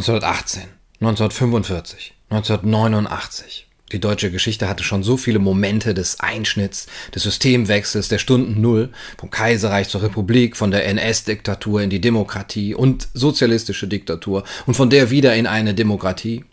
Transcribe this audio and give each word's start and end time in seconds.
1918, 0.00 0.62
1945, 1.00 2.14
1989. 2.30 3.66
Die 3.92 4.00
deutsche 4.00 4.30
Geschichte 4.30 4.66
hatte 4.66 4.82
schon 4.82 5.02
so 5.02 5.18
viele 5.18 5.40
Momente 5.40 5.92
des 5.92 6.20
Einschnitts, 6.20 6.86
des 7.14 7.24
Systemwechsels, 7.24 8.08
der 8.08 8.16
Stunden 8.16 8.62
Null, 8.62 8.88
vom 9.18 9.28
Kaiserreich 9.28 9.90
zur 9.90 10.02
Republik, 10.02 10.56
von 10.56 10.70
der 10.70 10.86
NS-Diktatur 10.86 11.82
in 11.82 11.90
die 11.90 12.00
Demokratie 12.00 12.74
und 12.74 13.08
sozialistische 13.12 13.88
Diktatur 13.88 14.44
und 14.64 14.74
von 14.74 14.88
der 14.88 15.10
wieder 15.10 15.34
in 15.34 15.46
eine 15.46 15.74
Demokratie. 15.74 16.46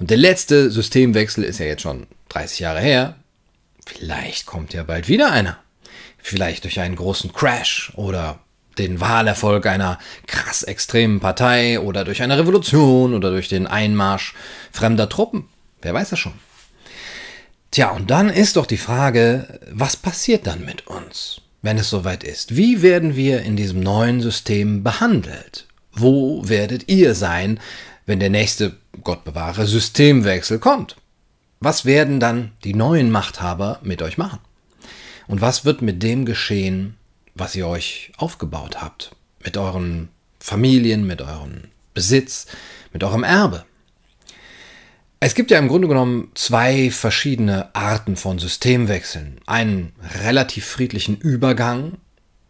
Und 0.00 0.10
der 0.10 0.16
letzte 0.16 0.68
Systemwechsel 0.68 1.44
ist 1.44 1.60
ja 1.60 1.66
jetzt 1.66 1.82
schon 1.82 2.08
30 2.30 2.58
Jahre 2.58 2.80
her. 2.80 3.16
Vielleicht 3.86 4.46
kommt 4.46 4.72
ja 4.72 4.82
bald 4.82 5.06
wieder 5.06 5.30
einer. 5.30 5.58
Vielleicht 6.18 6.64
durch 6.64 6.80
einen 6.80 6.96
großen 6.96 7.32
Crash 7.32 7.92
oder 7.94 8.40
den 8.78 9.00
Wahlerfolg 9.00 9.66
einer 9.66 9.98
krass 10.26 10.62
extremen 10.62 11.20
Partei 11.20 11.80
oder 11.80 12.04
durch 12.04 12.22
eine 12.22 12.38
Revolution 12.38 13.14
oder 13.14 13.30
durch 13.30 13.48
den 13.48 13.66
Einmarsch 13.66 14.34
fremder 14.72 15.08
Truppen. 15.08 15.44
Wer 15.82 15.94
weiß 15.94 16.10
das 16.10 16.18
schon. 16.18 16.34
Tja, 17.70 17.90
und 17.90 18.10
dann 18.10 18.30
ist 18.30 18.56
doch 18.56 18.66
die 18.66 18.76
Frage, 18.76 19.60
was 19.70 19.96
passiert 19.96 20.46
dann 20.46 20.64
mit 20.64 20.86
uns, 20.86 21.40
wenn 21.60 21.76
es 21.76 21.90
soweit 21.90 22.22
ist? 22.22 22.56
Wie 22.56 22.82
werden 22.82 23.16
wir 23.16 23.42
in 23.42 23.56
diesem 23.56 23.80
neuen 23.80 24.20
System 24.20 24.84
behandelt? 24.84 25.66
Wo 25.92 26.48
werdet 26.48 26.88
ihr 26.88 27.14
sein, 27.14 27.58
wenn 28.06 28.20
der 28.20 28.30
nächste, 28.30 28.76
Gott 29.02 29.24
bewahre, 29.24 29.66
Systemwechsel 29.66 30.58
kommt? 30.58 30.96
Was 31.60 31.84
werden 31.84 32.20
dann 32.20 32.52
die 32.62 32.74
neuen 32.74 33.10
Machthaber 33.10 33.80
mit 33.82 34.02
euch 34.02 34.18
machen? 34.18 34.38
Und 35.26 35.40
was 35.40 35.64
wird 35.64 35.82
mit 35.82 36.02
dem 36.02 36.26
geschehen, 36.26 36.96
was 37.34 37.54
ihr 37.54 37.66
euch 37.66 38.12
aufgebaut 38.16 38.80
habt? 38.80 39.14
Mit 39.44 39.56
euren 39.56 40.08
Familien, 40.38 41.06
mit 41.06 41.20
eurem 41.22 41.64
Besitz, 41.92 42.46
mit 42.92 43.02
eurem 43.02 43.24
Erbe? 43.24 43.64
Es 45.20 45.34
gibt 45.34 45.50
ja 45.50 45.58
im 45.58 45.68
Grunde 45.68 45.88
genommen 45.88 46.30
zwei 46.34 46.90
verschiedene 46.90 47.74
Arten 47.74 48.16
von 48.16 48.38
Systemwechseln. 48.38 49.40
Einen 49.46 49.92
relativ 50.22 50.66
friedlichen 50.66 51.16
Übergang 51.16 51.94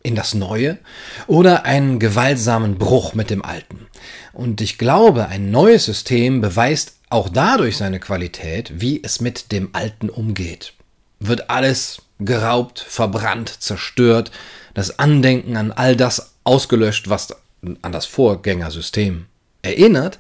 in 0.03 0.15
das 0.15 0.35
Neue 0.35 0.79
oder 1.27 1.65
einen 1.65 1.99
gewaltsamen 1.99 2.77
Bruch 2.77 3.15
mit 3.15 3.31
dem 3.31 3.45
Alten. 3.45 3.87
Und 4.33 4.61
ich 4.61 4.77
glaube, 4.77 5.29
ein 5.29 5.51
neues 5.51 5.85
System 5.85 6.41
beweist 6.41 6.97
auch 7.11 7.29
dadurch 7.29 7.77
seine 7.77 8.01
Qualität, 8.01 8.73
wie 8.81 9.01
es 9.03 9.21
mit 9.21 9.53
dem 9.53 9.71
Alten 9.73 10.11
umgeht. 10.11 10.75
Wird 11.21 11.51
alles 11.51 12.03
geraubt, 12.19 12.81
verbrannt, 12.81 13.63
zerstört, 13.63 14.31
das 14.75 14.99
Andenken 14.99 15.57
an 15.57 15.73
all 15.73 15.97
das 15.97 16.35
ausgelöscht, 16.45 17.09
was 17.09 17.35
an 17.83 17.93
das 17.93 18.07
Vorgängersystem 18.07 19.27
erinnert, 19.63 20.19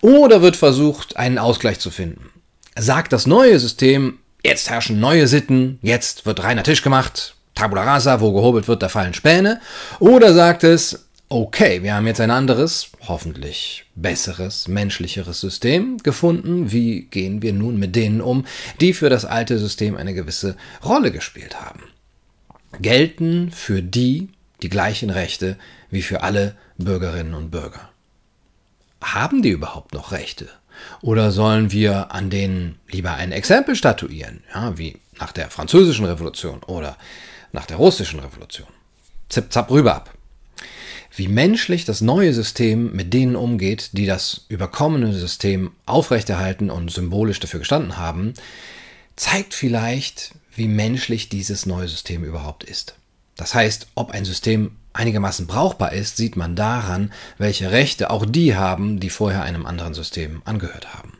oder 0.00 0.42
wird 0.42 0.56
versucht, 0.56 1.16
einen 1.16 1.38
Ausgleich 1.38 1.78
zu 1.78 1.90
finden. 1.90 2.30
Sagt 2.76 3.12
das 3.12 3.26
neue 3.26 3.58
System, 3.58 4.18
jetzt 4.42 4.70
herrschen 4.70 5.00
neue 5.00 5.28
Sitten, 5.28 5.78
jetzt 5.82 6.26
wird 6.26 6.42
reiner 6.42 6.64
Tisch 6.64 6.82
gemacht, 6.82 7.34
Tabula 7.54 7.84
rasa, 7.84 8.20
wo 8.20 8.32
gehobelt 8.32 8.68
wird, 8.68 8.82
da 8.82 8.88
fallen 8.88 9.14
Späne, 9.14 9.60
oder 9.98 10.34
sagt 10.34 10.64
es, 10.64 11.06
okay, 11.28 11.82
wir 11.82 11.94
haben 11.94 12.06
jetzt 12.06 12.20
ein 12.20 12.30
anderes, 12.30 12.88
hoffentlich 13.06 13.84
besseres, 13.94 14.66
menschlicheres 14.66 15.40
System 15.40 15.98
gefunden, 15.98 16.72
wie 16.72 17.02
gehen 17.02 17.42
wir 17.42 17.52
nun 17.52 17.78
mit 17.78 17.94
denen 17.94 18.20
um, 18.20 18.46
die 18.80 18.92
für 18.92 19.10
das 19.10 19.24
alte 19.24 19.58
System 19.58 19.96
eine 19.96 20.14
gewisse 20.14 20.56
Rolle 20.84 21.12
gespielt 21.12 21.60
haben. 21.60 21.82
Gelten 22.78 23.50
für 23.50 23.82
die 23.82 24.28
die 24.62 24.68
gleichen 24.68 25.10
Rechte 25.10 25.56
wie 25.90 26.02
für 26.02 26.22
alle 26.22 26.56
Bürgerinnen 26.78 27.34
und 27.34 27.50
Bürger 27.50 27.90
haben 29.02 29.42
die 29.42 29.50
überhaupt 29.50 29.94
noch 29.94 30.12
Rechte? 30.12 30.48
Oder 31.02 31.30
sollen 31.30 31.72
wir 31.72 32.12
an 32.12 32.30
denen 32.30 32.78
lieber 32.88 33.14
ein 33.14 33.32
Exempel 33.32 33.76
statuieren, 33.76 34.42
ja, 34.54 34.78
wie 34.78 34.96
nach 35.18 35.32
der 35.32 35.50
französischen 35.50 36.06
Revolution 36.06 36.62
oder 36.62 36.96
nach 37.52 37.66
der 37.66 37.76
russischen 37.76 38.20
Revolution? 38.20 38.68
Zip, 39.28 39.52
zap, 39.52 39.70
rüber 39.70 39.94
ab. 39.94 40.14
Wie 41.14 41.28
menschlich 41.28 41.84
das 41.84 42.00
neue 42.00 42.32
System 42.32 42.92
mit 42.92 43.12
denen 43.12 43.36
umgeht, 43.36 43.90
die 43.92 44.06
das 44.06 44.46
überkommene 44.48 45.12
System 45.12 45.72
aufrechterhalten 45.84 46.70
und 46.70 46.90
symbolisch 46.90 47.40
dafür 47.40 47.60
gestanden 47.60 47.98
haben, 47.98 48.34
zeigt 49.16 49.52
vielleicht, 49.52 50.32
wie 50.54 50.68
menschlich 50.68 51.28
dieses 51.28 51.66
neue 51.66 51.88
System 51.88 52.24
überhaupt 52.24 52.64
ist. 52.64 52.96
Das 53.36 53.54
heißt, 53.54 53.88
ob 53.94 54.10
ein 54.10 54.24
System 54.24 54.76
einigermaßen 54.92 55.46
brauchbar 55.46 55.92
ist, 55.92 56.16
sieht 56.16 56.36
man 56.36 56.56
daran, 56.56 57.12
welche 57.38 57.70
Rechte 57.70 58.10
auch 58.10 58.26
die 58.26 58.56
haben, 58.56 59.00
die 59.00 59.10
vorher 59.10 59.42
einem 59.42 59.66
anderen 59.66 59.94
System 59.94 60.42
angehört 60.44 60.94
haben. 60.94 61.14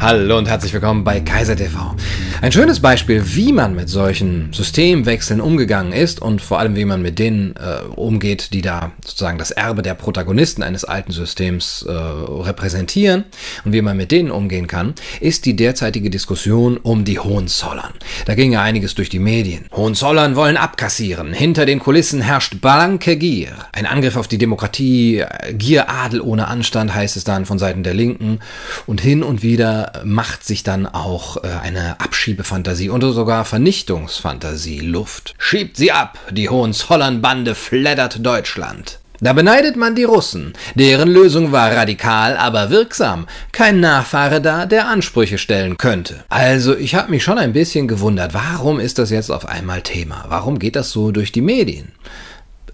Hallo 0.00 0.38
und 0.38 0.48
herzlich 0.48 0.72
willkommen 0.72 1.04
bei 1.04 1.20
Kaiser 1.20 1.56
TV. 1.56 1.94
Ein 2.42 2.52
schönes 2.52 2.80
Beispiel, 2.80 3.22
wie 3.34 3.52
man 3.52 3.74
mit 3.74 3.90
solchen 3.90 4.50
Systemwechseln 4.54 5.42
umgegangen 5.42 5.92
ist 5.92 6.22
und 6.22 6.40
vor 6.40 6.58
allem, 6.58 6.74
wie 6.74 6.86
man 6.86 7.02
mit 7.02 7.18
denen 7.18 7.54
äh, 7.56 7.84
umgeht, 7.96 8.54
die 8.54 8.62
da 8.62 8.92
sozusagen 9.04 9.36
das 9.36 9.50
Erbe 9.50 9.82
der 9.82 9.92
Protagonisten 9.92 10.62
eines 10.62 10.86
alten 10.86 11.12
Systems 11.12 11.84
äh, 11.86 11.92
repräsentieren 11.92 13.26
und 13.66 13.74
wie 13.74 13.82
man 13.82 13.98
mit 13.98 14.10
denen 14.10 14.30
umgehen 14.30 14.66
kann, 14.66 14.94
ist 15.20 15.44
die 15.44 15.54
derzeitige 15.54 16.08
Diskussion 16.08 16.78
um 16.78 17.04
die 17.04 17.18
Hohenzollern. 17.18 17.92
Da 18.24 18.34
ging 18.34 18.52
ja 18.52 18.62
einiges 18.62 18.94
durch 18.94 19.10
die 19.10 19.18
Medien. 19.18 19.66
Hohenzollern 19.70 20.34
wollen 20.34 20.56
abkassieren. 20.56 21.34
Hinter 21.34 21.66
den 21.66 21.78
Kulissen 21.78 22.22
herrscht 22.22 22.62
blanke 22.62 23.18
Gier. 23.18 23.52
Ein 23.72 23.84
Angriff 23.84 24.16
auf 24.16 24.28
die 24.28 24.38
Demokratie, 24.38 25.24
Gier, 25.52 25.90
Adel 25.90 26.22
ohne 26.22 26.48
Anstand 26.48 26.94
heißt 26.94 27.18
es 27.18 27.24
dann 27.24 27.44
von 27.44 27.58
Seiten 27.58 27.82
der 27.82 27.92
Linken. 27.92 28.38
Und 28.86 29.02
hin 29.02 29.22
und 29.22 29.42
wieder 29.42 30.00
macht 30.04 30.42
sich 30.42 30.62
dann 30.62 30.86
auch 30.86 31.36
äh, 31.44 31.48
eine 31.62 32.00
Abschied 32.00 32.29
Abschiebefantasie 32.30 32.90
und 32.90 33.02
sogar 33.02 33.44
Vernichtungsfantasie 33.44 34.78
Luft. 34.78 35.34
Schiebt 35.36 35.76
sie 35.76 35.90
ab, 35.90 36.16
die 36.30 36.48
Hohenzollern-Bande 36.48 37.56
fleddert 37.56 38.24
Deutschland. 38.24 39.00
Da 39.20 39.32
beneidet 39.32 39.76
man 39.76 39.96
die 39.96 40.04
Russen. 40.04 40.52
Deren 40.76 41.10
Lösung 41.10 41.50
war 41.50 41.72
radikal, 41.72 42.36
aber 42.36 42.70
wirksam. 42.70 43.26
Kein 43.50 43.80
Nachfahre 43.80 44.40
da, 44.40 44.64
der 44.64 44.86
Ansprüche 44.86 45.38
stellen 45.38 45.76
könnte. 45.76 46.22
Also, 46.28 46.76
ich 46.76 46.94
habe 46.94 47.10
mich 47.10 47.24
schon 47.24 47.36
ein 47.36 47.52
bisschen 47.52 47.88
gewundert, 47.88 48.32
warum 48.32 48.78
ist 48.78 48.98
das 48.98 49.10
jetzt 49.10 49.30
auf 49.30 49.46
einmal 49.48 49.82
Thema? 49.82 50.26
Warum 50.28 50.60
geht 50.60 50.76
das 50.76 50.92
so 50.92 51.10
durch 51.10 51.32
die 51.32 51.42
Medien? 51.42 51.90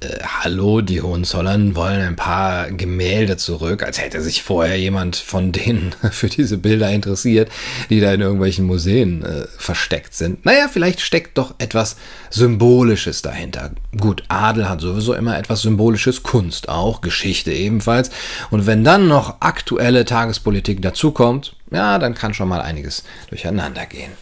Äh, 0.00 0.22
hallo, 0.22 0.80
die 0.80 1.00
Hohenzollern 1.00 1.74
wollen 1.76 2.00
ein 2.00 2.16
paar 2.16 2.70
Gemälde 2.70 3.36
zurück, 3.36 3.82
als 3.82 4.00
hätte 4.00 4.20
sich 4.20 4.42
vorher 4.42 4.78
jemand 4.78 5.16
von 5.16 5.52
denen 5.52 5.94
für 6.10 6.28
diese 6.28 6.58
Bilder 6.58 6.90
interessiert, 6.90 7.50
die 7.90 8.00
da 8.00 8.12
in 8.12 8.20
irgendwelchen 8.20 8.66
Museen 8.66 9.24
äh, 9.24 9.46
versteckt 9.56 10.14
sind. 10.14 10.44
Naja, 10.44 10.68
vielleicht 10.72 11.00
steckt 11.00 11.38
doch 11.38 11.54
etwas 11.58 11.96
Symbolisches 12.30 13.22
dahinter. 13.22 13.72
Gut, 13.98 14.24
Adel 14.28 14.68
hat 14.68 14.80
sowieso 14.80 15.14
immer 15.14 15.38
etwas 15.38 15.62
Symbolisches, 15.62 16.22
Kunst 16.22 16.68
auch, 16.68 17.00
Geschichte 17.00 17.52
ebenfalls. 17.52 18.10
Und 18.50 18.66
wenn 18.66 18.84
dann 18.84 19.08
noch 19.08 19.40
aktuelle 19.40 20.04
Tagespolitik 20.04 20.82
dazukommt, 20.82 21.56
ja, 21.70 21.98
dann 21.98 22.14
kann 22.14 22.34
schon 22.34 22.48
mal 22.48 22.60
einiges 22.60 23.04
durcheinander 23.28 23.86
gehen. 23.86 24.12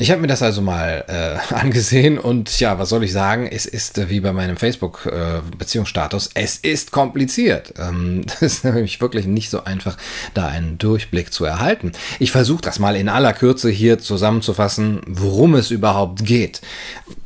Ich 0.00 0.12
habe 0.12 0.20
mir 0.20 0.28
das 0.28 0.42
also 0.42 0.62
mal 0.62 1.04
äh, 1.08 1.54
angesehen 1.54 2.20
und 2.20 2.60
ja, 2.60 2.78
was 2.78 2.88
soll 2.88 3.02
ich 3.02 3.12
sagen? 3.12 3.48
Es 3.50 3.66
ist 3.66 3.98
äh, 3.98 4.08
wie 4.08 4.20
bei 4.20 4.32
meinem 4.32 4.56
Facebook-Beziehungsstatus, 4.56 6.28
äh, 6.28 6.42
es 6.44 6.58
ist 6.58 6.92
kompliziert. 6.92 7.74
Ähm, 7.76 8.22
das 8.26 8.40
ist 8.42 8.64
nämlich 8.64 9.00
wirklich 9.00 9.26
nicht 9.26 9.50
so 9.50 9.64
einfach, 9.64 9.96
da 10.34 10.46
einen 10.46 10.78
Durchblick 10.78 11.32
zu 11.32 11.44
erhalten. 11.44 11.90
Ich 12.20 12.30
versuche 12.30 12.62
das 12.62 12.78
mal 12.78 12.94
in 12.94 13.08
aller 13.08 13.32
Kürze 13.32 13.70
hier 13.70 13.98
zusammenzufassen, 13.98 15.00
worum 15.08 15.56
es 15.56 15.72
überhaupt 15.72 16.24
geht. 16.24 16.60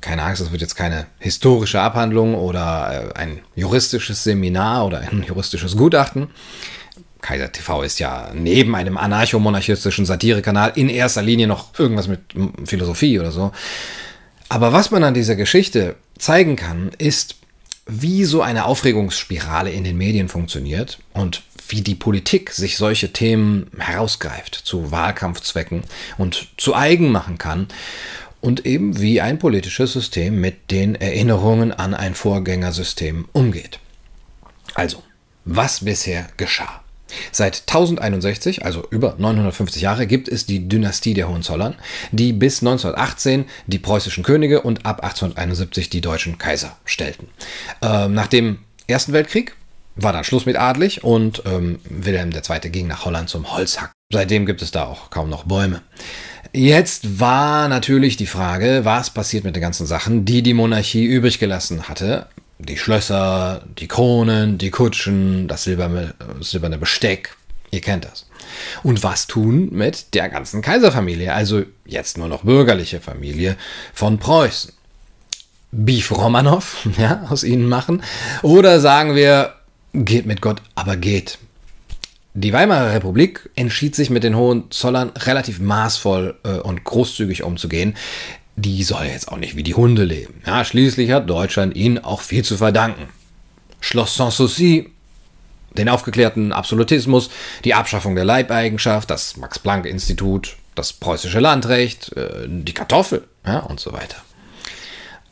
Keine 0.00 0.22
Angst, 0.22 0.40
es 0.40 0.50
wird 0.50 0.62
jetzt 0.62 0.74
keine 0.74 1.04
historische 1.18 1.78
Abhandlung 1.78 2.34
oder 2.34 3.12
äh, 3.14 3.18
ein 3.18 3.40
juristisches 3.54 4.24
Seminar 4.24 4.86
oder 4.86 5.00
ein 5.00 5.22
juristisches 5.28 5.76
Gutachten. 5.76 6.28
Kaiser 7.22 7.50
TV 7.50 7.82
ist 7.82 7.98
ja 7.98 8.30
neben 8.34 8.74
einem 8.74 8.98
anarchomonarchistischen 8.98 10.04
Satirekanal 10.04 10.72
in 10.74 10.88
erster 10.88 11.22
Linie 11.22 11.46
noch 11.46 11.78
irgendwas 11.78 12.08
mit 12.08 12.20
Philosophie 12.64 13.18
oder 13.18 13.32
so. 13.32 13.52
Aber 14.48 14.72
was 14.74 14.90
man 14.90 15.02
an 15.02 15.14
dieser 15.14 15.36
Geschichte 15.36 15.96
zeigen 16.18 16.56
kann, 16.56 16.90
ist, 16.98 17.36
wie 17.86 18.24
so 18.24 18.42
eine 18.42 18.66
Aufregungsspirale 18.66 19.70
in 19.70 19.84
den 19.84 19.96
Medien 19.96 20.28
funktioniert 20.28 20.98
und 21.14 21.42
wie 21.68 21.80
die 21.80 21.94
Politik 21.94 22.50
sich 22.50 22.76
solche 22.76 23.12
Themen 23.12 23.70
herausgreift 23.78 24.54
zu 24.54 24.90
Wahlkampfzwecken 24.90 25.82
und 26.18 26.48
zu 26.58 26.74
eigen 26.74 27.10
machen 27.10 27.38
kann 27.38 27.68
und 28.40 28.66
eben 28.66 29.00
wie 29.00 29.20
ein 29.20 29.38
politisches 29.38 29.92
System 29.92 30.40
mit 30.40 30.70
den 30.70 30.94
Erinnerungen 30.94 31.72
an 31.72 31.94
ein 31.94 32.14
Vorgängersystem 32.14 33.28
umgeht. 33.32 33.78
Also, 34.74 35.02
was 35.44 35.84
bisher 35.84 36.28
geschah. 36.36 36.81
Seit 37.30 37.62
1061, 37.62 38.64
also 38.64 38.84
über 38.90 39.14
950 39.18 39.82
Jahre, 39.82 40.06
gibt 40.06 40.28
es 40.28 40.46
die 40.46 40.68
Dynastie 40.68 41.14
der 41.14 41.28
Hohenzollern, 41.28 41.74
die 42.10 42.32
bis 42.32 42.60
1918 42.60 43.46
die 43.66 43.78
preußischen 43.78 44.24
Könige 44.24 44.62
und 44.62 44.86
ab 44.86 45.02
1871 45.02 45.90
die 45.90 46.00
deutschen 46.00 46.38
Kaiser 46.38 46.76
stellten. 46.84 47.28
Ähm, 47.80 48.14
nach 48.14 48.26
dem 48.26 48.58
Ersten 48.86 49.12
Weltkrieg 49.12 49.54
war 49.94 50.12
dann 50.12 50.24
Schluss 50.24 50.46
mit 50.46 50.56
adlig 50.56 51.04
und 51.04 51.42
ähm, 51.46 51.78
Wilhelm 51.84 52.30
II. 52.32 52.70
ging 52.70 52.86
nach 52.86 53.04
Holland 53.04 53.28
zum 53.28 53.52
Holzhack. 53.52 53.92
Seitdem 54.12 54.46
gibt 54.46 54.62
es 54.62 54.70
da 54.70 54.84
auch 54.84 55.10
kaum 55.10 55.28
noch 55.28 55.44
Bäume. 55.44 55.82
Jetzt 56.54 57.18
war 57.18 57.68
natürlich 57.68 58.18
die 58.18 58.26
Frage, 58.26 58.80
was 58.84 59.10
passiert 59.10 59.44
mit 59.44 59.56
den 59.56 59.62
ganzen 59.62 59.86
Sachen, 59.86 60.26
die 60.26 60.42
die 60.42 60.52
Monarchie 60.52 61.04
übrig 61.04 61.38
gelassen 61.38 61.88
hatte. 61.88 62.26
Die 62.68 62.76
Schlösser, 62.76 63.64
die 63.78 63.88
Kronen, 63.88 64.56
die 64.56 64.70
Kutschen, 64.70 65.48
das 65.48 65.64
silberne, 65.64 66.14
silberne 66.40 66.78
Besteck, 66.78 67.36
ihr 67.70 67.80
kennt 67.80 68.04
das. 68.04 68.26
Und 68.82 69.02
was 69.02 69.26
tun 69.26 69.68
mit 69.72 70.14
der 70.14 70.28
ganzen 70.28 70.62
Kaiserfamilie, 70.62 71.32
also 71.32 71.64
jetzt 71.84 72.18
nur 72.18 72.28
noch 72.28 72.42
bürgerliche 72.42 73.00
Familie 73.00 73.56
von 73.92 74.18
Preußen? 74.18 74.72
Beef 75.72 76.12
Romanov 76.12 76.86
ja, 76.98 77.26
aus 77.30 77.42
ihnen 77.42 77.68
machen? 77.68 78.02
Oder 78.42 78.78
sagen 78.78 79.14
wir, 79.14 79.54
geht 79.92 80.26
mit 80.26 80.40
Gott, 80.40 80.62
aber 80.74 80.96
geht. 80.96 81.38
Die 82.34 82.52
Weimarer 82.52 82.94
Republik 82.94 83.50
entschied 83.56 83.94
sich 83.94 84.08
mit 84.08 84.24
den 84.24 84.36
Hohenzollern 84.36 85.10
relativ 85.10 85.60
maßvoll 85.60 86.34
äh, 86.44 86.48
und 86.60 86.82
großzügig 86.84 87.42
umzugehen. 87.42 87.94
Die 88.56 88.82
soll 88.82 89.06
jetzt 89.06 89.28
auch 89.28 89.38
nicht 89.38 89.56
wie 89.56 89.62
die 89.62 89.74
Hunde 89.74 90.04
leben. 90.04 90.42
Ja, 90.46 90.64
schließlich 90.64 91.10
hat 91.10 91.28
Deutschland 91.28 91.74
ihnen 91.74 91.98
auch 91.98 92.20
viel 92.20 92.44
zu 92.44 92.56
verdanken. 92.56 93.08
Schloss 93.80 94.16
Sanssouci, 94.16 94.90
den 95.76 95.88
aufgeklärten 95.88 96.52
Absolutismus, 96.52 97.30
die 97.64 97.74
Abschaffung 97.74 98.14
der 98.14 98.24
Leibeigenschaft, 98.24 99.10
das 99.10 99.36
Max-Planck-Institut, 99.36 100.56
das 100.74 100.92
preußische 100.92 101.40
Landrecht, 101.40 102.14
äh, 102.16 102.46
die 102.46 102.74
Kartoffel 102.74 103.24
ja, 103.46 103.60
und 103.60 103.80
so 103.80 103.92
weiter. 103.92 104.16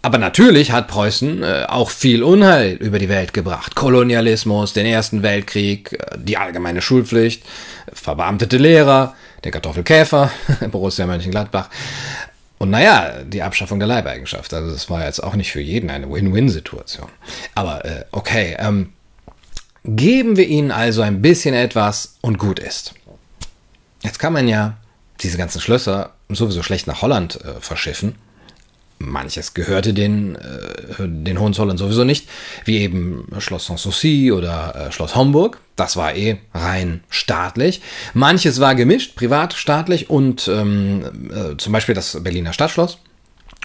Aber 0.02 0.17
natürlich 0.17 0.72
hat 0.72 0.88
Preußen 0.88 1.43
äh, 1.43 1.67
auch 1.69 1.90
viel 1.90 2.22
Unheil 2.22 2.72
über 2.72 2.99
die 2.99 3.11
Welt 3.11 3.34
gebracht. 3.34 3.75
Kolonialismus, 3.75 4.72
den 4.72 4.87
Ersten 4.87 5.22
Weltkrieg, 5.22 5.93
äh, 5.93 6.17
die 6.17 6.38
allgemeine 6.38 6.81
Schulpflicht, 6.81 7.43
verbeamtete 7.93 8.56
Lehrer, 8.56 9.14
der 9.44 9.52
Kartoffelkäfer, 9.52 10.31
Borussia 10.70 11.06
Mönchengladbach. 11.06 11.69
Und 12.60 12.68
naja, 12.68 13.22
die 13.24 13.42
Abschaffung 13.42 13.78
der 13.78 13.88
Leibeigenschaft. 13.88 14.52
Also 14.52 14.70
das 14.70 14.90
war 14.90 15.06
jetzt 15.06 15.24
auch 15.24 15.34
nicht 15.34 15.50
für 15.50 15.62
jeden 15.62 15.88
eine 15.88 16.12
Win-Win-Situation. 16.12 17.08
Aber 17.54 17.86
äh, 17.86 18.04
okay, 18.12 18.54
ähm, 18.58 18.92
geben 19.84 20.36
wir 20.36 20.46
ihnen 20.46 20.70
also 20.70 21.00
ein 21.00 21.22
bisschen 21.22 21.54
etwas 21.54 22.16
und 22.20 22.38
gut 22.38 22.58
ist. 22.58 22.92
Jetzt 24.02 24.18
kann 24.18 24.34
man 24.34 24.46
ja 24.46 24.76
diese 25.20 25.38
ganzen 25.38 25.62
Schlösser 25.62 26.12
sowieso 26.28 26.62
schlecht 26.62 26.86
nach 26.86 27.00
Holland 27.00 27.42
äh, 27.42 27.60
verschiffen 27.60 28.16
manches 29.00 29.55
gehörte 29.55 29.93
den, 29.93 30.37
äh, 30.37 31.08
den 31.08 31.41
Hohenzollern 31.41 31.79
sowieso 31.79 32.05
nicht, 32.05 32.29
wie 32.64 32.79
eben 32.79 33.26
Schloss 33.38 33.67
Sanssouci 33.67 34.31
oder 34.31 34.88
äh, 34.88 34.93
Schloss 34.93 35.17
Homburg. 35.17 35.58
Das 35.75 35.97
war 35.97 36.14
eh 36.14 36.38
rein 36.55 37.02
staatlich. 37.08 37.81
Manches 38.14 38.61
war 38.61 38.75
gemischt, 38.75 39.17
privat, 39.17 39.55
staatlich 39.55 40.11
und 40.11 40.47
ähm, 40.49 41.31
äh, 41.31 41.56
zum 41.56 41.73
Beispiel 41.73 41.94
das 41.94 42.23
Berliner 42.23 42.52
Stadtschloss. 42.52 42.99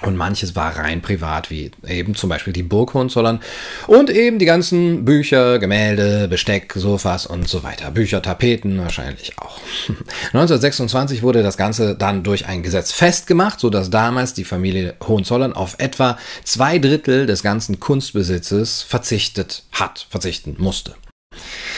Und 0.01 0.17
manches 0.17 0.57
war 0.57 0.75
rein 0.75 1.01
privat, 1.01 1.49
wie 1.49 1.71
eben 1.87 2.15
zum 2.15 2.29
Beispiel 2.29 2.51
die 2.51 2.63
Burg 2.63 2.93
Hohenzollern 2.93 3.39
und 3.87 4.09
eben 4.09 4.39
die 4.39 4.45
ganzen 4.45 5.05
Bücher, 5.05 5.57
Gemälde, 5.57 6.27
Besteck, 6.27 6.73
Sofas 6.75 7.25
und 7.25 7.47
so 7.47 7.63
weiter. 7.63 7.91
Bücher, 7.91 8.21
Tapeten 8.21 8.77
wahrscheinlich 8.77 9.39
auch. 9.39 9.61
1926 10.33 11.23
wurde 11.23 11.43
das 11.43 11.55
Ganze 11.55 11.95
dann 11.95 12.23
durch 12.23 12.45
ein 12.45 12.61
Gesetz 12.61 12.91
festgemacht, 12.91 13.61
sodass 13.61 13.89
damals 13.89 14.33
die 14.33 14.43
Familie 14.43 14.95
Hohenzollern 15.07 15.53
auf 15.53 15.75
etwa 15.77 16.17
zwei 16.43 16.77
Drittel 16.77 17.25
des 17.25 17.41
ganzen 17.41 17.79
Kunstbesitzes 17.79 18.81
verzichtet 18.81 19.63
hat, 19.71 20.07
verzichten 20.09 20.55
musste. 20.57 20.95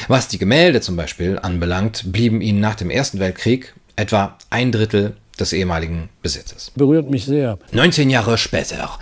Was 0.08 0.28
die 0.28 0.40
Gemälde 0.40 0.82
zum 0.82 0.96
Beispiel 0.96 1.38
anbelangt, 1.38 2.12
blieben 2.12 2.42
ihnen 2.42 2.62
nach 2.62 2.76
dem 2.76 2.90
Ersten 2.90 3.20
Weltkrieg 3.20 3.76
etwa 3.96 4.38
ein 4.50 4.72
Drittel 4.72 5.16
des 5.38 5.54
ehemaligen 5.54 6.10
Besitzes. 6.22 6.72
Berührt 6.76 7.10
mich 7.10 7.26
sehr. 7.26 7.58
19 7.72 8.10
Jahre 8.10 8.38
später, 8.38 8.98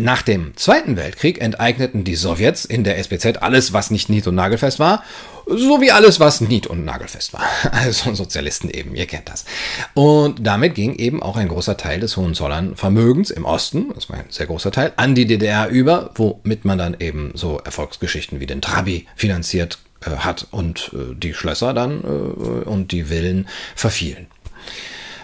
nach 0.00 0.22
dem 0.22 0.56
Zweiten 0.56 0.96
Weltkrieg, 0.96 1.40
enteigneten 1.40 2.04
die 2.04 2.14
Sowjets 2.14 2.64
in 2.64 2.84
der 2.84 2.98
SPZ 2.98 3.42
alles, 3.42 3.72
was 3.72 3.90
nicht 3.90 4.08
nied- 4.08 4.26
und 4.26 4.34
nagelfest 4.34 4.78
war, 4.78 5.02
sowie 5.46 5.90
alles, 5.90 6.20
was 6.20 6.40
nied- 6.40 6.66
und 6.66 6.84
nagelfest 6.84 7.32
war. 7.32 7.44
Also 7.72 8.14
Sozialisten 8.14 8.70
eben, 8.70 8.94
ihr 8.94 9.06
kennt 9.06 9.28
das. 9.28 9.44
Und 9.92 10.46
damit 10.46 10.74
ging 10.74 10.94
eben 10.94 11.22
auch 11.22 11.36
ein 11.36 11.48
großer 11.48 11.76
Teil 11.76 12.00
des 12.00 12.16
Hohenzollern-Vermögens 12.16 13.30
im 13.30 13.44
Osten, 13.44 13.92
das 13.94 14.08
war 14.08 14.16
ein 14.16 14.24
sehr 14.30 14.46
großer 14.46 14.70
Teil, 14.70 14.92
an 14.96 15.14
die 15.14 15.26
DDR 15.26 15.68
über, 15.68 16.10
womit 16.14 16.64
man 16.64 16.78
dann 16.78 16.96
eben 16.98 17.32
so 17.34 17.58
Erfolgsgeschichten 17.58 18.40
wie 18.40 18.46
den 18.46 18.62
Trabi 18.62 19.06
finanziert 19.16 19.78
äh, 20.06 20.10
hat 20.10 20.46
und 20.50 20.92
äh, 20.94 21.14
die 21.14 21.34
Schlösser 21.34 21.74
dann 21.74 22.02
äh, 22.02 22.68
und 22.68 22.92
die 22.92 23.04
Villen 23.04 23.48
verfielen. 23.74 24.26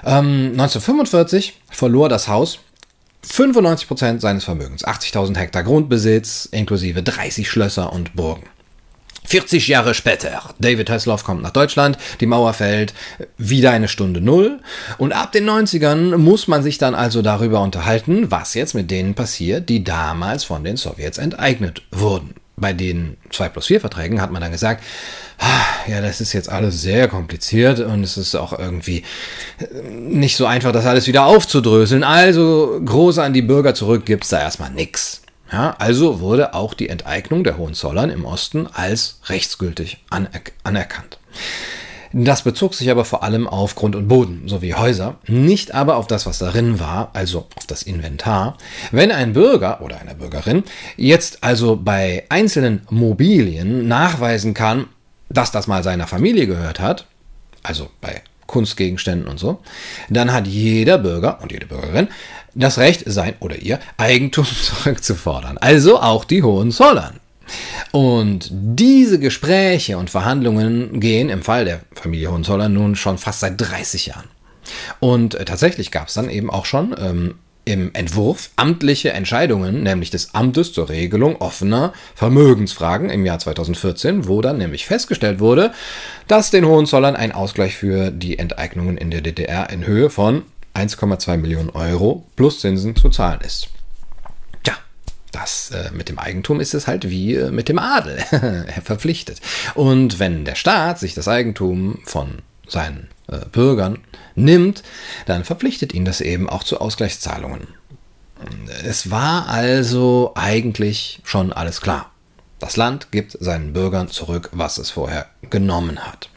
Ähm, 0.04 0.52
1945 0.52 1.60
verlor 1.70 2.08
das 2.08 2.28
Haus 2.28 2.60
95% 3.26 4.20
seines 4.20 4.44
Vermögens, 4.44 4.84
80.000 4.84 5.36
Hektar 5.36 5.62
Grundbesitz, 5.62 6.48
inklusive 6.50 7.02
30 7.02 7.50
Schlösser 7.50 7.92
und 7.92 8.14
Burgen. 8.14 8.44
40 9.26 9.68
Jahre 9.68 9.94
später, 9.94 10.42
David 10.58 10.90
Hasselhoff 10.90 11.22
kommt 11.22 11.42
nach 11.42 11.52
Deutschland, 11.52 11.98
die 12.20 12.26
Mauer 12.26 12.52
fällt, 12.52 12.94
wieder 13.36 13.70
eine 13.70 13.86
Stunde 13.86 14.20
Null. 14.20 14.60
Und 14.98 15.12
ab 15.12 15.30
den 15.30 15.48
90ern 15.48 16.16
muss 16.16 16.48
man 16.48 16.62
sich 16.62 16.78
dann 16.78 16.94
also 16.94 17.22
darüber 17.22 17.60
unterhalten, 17.60 18.30
was 18.30 18.54
jetzt 18.54 18.74
mit 18.74 18.90
denen 18.90 19.14
passiert, 19.14 19.68
die 19.68 19.84
damals 19.84 20.44
von 20.44 20.64
den 20.64 20.76
Sowjets 20.76 21.18
enteignet 21.18 21.82
wurden 21.92 22.34
bei 22.60 22.72
den 22.72 23.16
2 23.30 23.48
plus 23.48 23.66
4 23.66 23.80
Verträgen 23.80 24.20
hat 24.20 24.30
man 24.30 24.42
dann 24.42 24.52
gesagt, 24.52 24.84
ah, 25.38 25.88
ja, 25.88 26.00
das 26.00 26.20
ist 26.20 26.32
jetzt 26.32 26.48
alles 26.48 26.82
sehr 26.82 27.08
kompliziert 27.08 27.80
und 27.80 28.04
es 28.04 28.16
ist 28.16 28.34
auch 28.34 28.56
irgendwie 28.56 29.04
äh, 29.58 29.82
nicht 29.90 30.36
so 30.36 30.46
einfach, 30.46 30.72
das 30.72 30.86
alles 30.86 31.06
wieder 31.06 31.24
aufzudröseln. 31.24 32.04
Also 32.04 32.80
groß 32.84 33.18
an 33.18 33.32
die 33.32 33.42
Bürger 33.42 33.74
zurück 33.74 34.06
gibt 34.06 34.24
es 34.24 34.30
da 34.30 34.40
erstmal 34.40 34.70
nichts. 34.70 35.22
Ja, 35.52 35.74
also 35.78 36.20
wurde 36.20 36.54
auch 36.54 36.74
die 36.74 36.88
Enteignung 36.88 37.42
der 37.42 37.56
Hohenzollern 37.56 38.10
im 38.10 38.24
Osten 38.24 38.68
als 38.68 39.18
rechtsgültig 39.26 39.98
anerkannt. 40.62 41.18
Das 42.12 42.42
bezog 42.42 42.74
sich 42.74 42.90
aber 42.90 43.04
vor 43.04 43.22
allem 43.22 43.46
auf 43.46 43.76
Grund 43.76 43.94
und 43.94 44.08
Boden 44.08 44.42
sowie 44.46 44.74
Häuser, 44.74 45.16
nicht 45.28 45.74
aber 45.74 45.96
auf 45.96 46.08
das, 46.08 46.26
was 46.26 46.38
darin 46.38 46.80
war, 46.80 47.10
also 47.12 47.46
auf 47.56 47.66
das 47.66 47.84
Inventar. 47.84 48.58
Wenn 48.90 49.12
ein 49.12 49.32
Bürger 49.32 49.80
oder 49.80 50.00
eine 50.00 50.16
Bürgerin 50.16 50.64
jetzt 50.96 51.44
also 51.44 51.76
bei 51.76 52.24
einzelnen 52.28 52.82
Mobilien 52.90 53.86
nachweisen 53.86 54.54
kann, 54.54 54.86
dass 55.28 55.52
das 55.52 55.68
mal 55.68 55.84
seiner 55.84 56.08
Familie 56.08 56.48
gehört 56.48 56.80
hat, 56.80 57.06
also 57.62 57.88
bei 58.00 58.22
Kunstgegenständen 58.48 59.28
und 59.28 59.38
so, 59.38 59.60
dann 60.08 60.32
hat 60.32 60.48
jeder 60.48 60.98
Bürger 60.98 61.38
und 61.40 61.52
jede 61.52 61.66
Bürgerin 61.66 62.08
das 62.54 62.78
Recht, 62.78 63.04
sein 63.06 63.34
oder 63.38 63.56
ihr 63.56 63.78
Eigentum 63.96 64.44
zurückzufordern. 64.62 65.58
Also 65.58 66.00
auch 66.00 66.24
die 66.24 66.42
Hohenzollern. 66.42 67.20
Und 67.92 68.48
diese 68.52 69.18
Gespräche 69.18 69.98
und 69.98 70.10
Verhandlungen 70.10 71.00
gehen 71.00 71.28
im 71.28 71.42
Fall 71.42 71.64
der 71.64 71.80
Familie 71.92 72.30
Hohenzollern 72.30 72.72
nun 72.72 72.96
schon 72.96 73.18
fast 73.18 73.40
seit 73.40 73.60
30 73.60 74.06
Jahren. 74.06 74.28
Und 75.00 75.34
äh, 75.34 75.44
tatsächlich 75.44 75.90
gab 75.90 76.08
es 76.08 76.14
dann 76.14 76.30
eben 76.30 76.50
auch 76.50 76.64
schon 76.64 76.94
ähm, 76.98 77.34
im 77.64 77.90
Entwurf 77.92 78.50
amtliche 78.56 79.12
Entscheidungen, 79.12 79.82
nämlich 79.82 80.10
des 80.10 80.34
Amtes 80.34 80.72
zur 80.72 80.88
Regelung 80.88 81.36
offener 81.36 81.92
Vermögensfragen 82.14 83.10
im 83.10 83.26
Jahr 83.26 83.38
2014, 83.38 84.26
wo 84.26 84.40
dann 84.40 84.58
nämlich 84.58 84.86
festgestellt 84.86 85.40
wurde, 85.40 85.72
dass 86.26 86.50
den 86.50 86.64
Hohenzollern 86.64 87.16
ein 87.16 87.32
Ausgleich 87.32 87.76
für 87.76 88.10
die 88.10 88.38
Enteignungen 88.38 88.96
in 88.96 89.10
der 89.10 89.20
DDR 89.20 89.70
in 89.70 89.86
Höhe 89.86 90.10
von 90.10 90.42
1,2 90.74 91.36
Millionen 91.36 91.70
Euro 91.70 92.24
plus 92.36 92.60
Zinsen 92.60 92.96
zu 92.96 93.08
zahlen 93.08 93.40
ist. 93.44 93.68
Das 95.32 95.70
äh, 95.70 95.90
mit 95.92 96.08
dem 96.08 96.18
Eigentum 96.18 96.60
ist 96.60 96.74
es 96.74 96.86
halt 96.86 97.08
wie 97.08 97.34
äh, 97.34 97.50
mit 97.50 97.68
dem 97.68 97.78
Adel. 97.78 98.18
er 98.30 98.82
verpflichtet. 98.84 99.40
Und 99.74 100.18
wenn 100.18 100.44
der 100.44 100.54
Staat 100.56 100.98
sich 100.98 101.14
das 101.14 101.28
Eigentum 101.28 102.00
von 102.04 102.42
seinen 102.66 103.08
äh, 103.28 103.38
Bürgern 103.52 103.98
nimmt, 104.34 104.82
dann 105.26 105.44
verpflichtet 105.44 105.92
ihn 105.92 106.04
das 106.04 106.20
eben 106.20 106.48
auch 106.48 106.64
zu 106.64 106.80
Ausgleichszahlungen. 106.80 107.68
Es 108.84 109.10
war 109.10 109.48
also 109.48 110.32
eigentlich 110.34 111.20
schon 111.24 111.52
alles 111.52 111.80
klar. 111.80 112.10
Das 112.58 112.76
Land 112.76 113.10
gibt 113.10 113.36
seinen 113.38 113.72
Bürgern 113.72 114.08
zurück, 114.08 114.50
was 114.52 114.78
es 114.78 114.90
vorher 114.90 115.26
genommen 115.48 116.06
hat. 116.06 116.30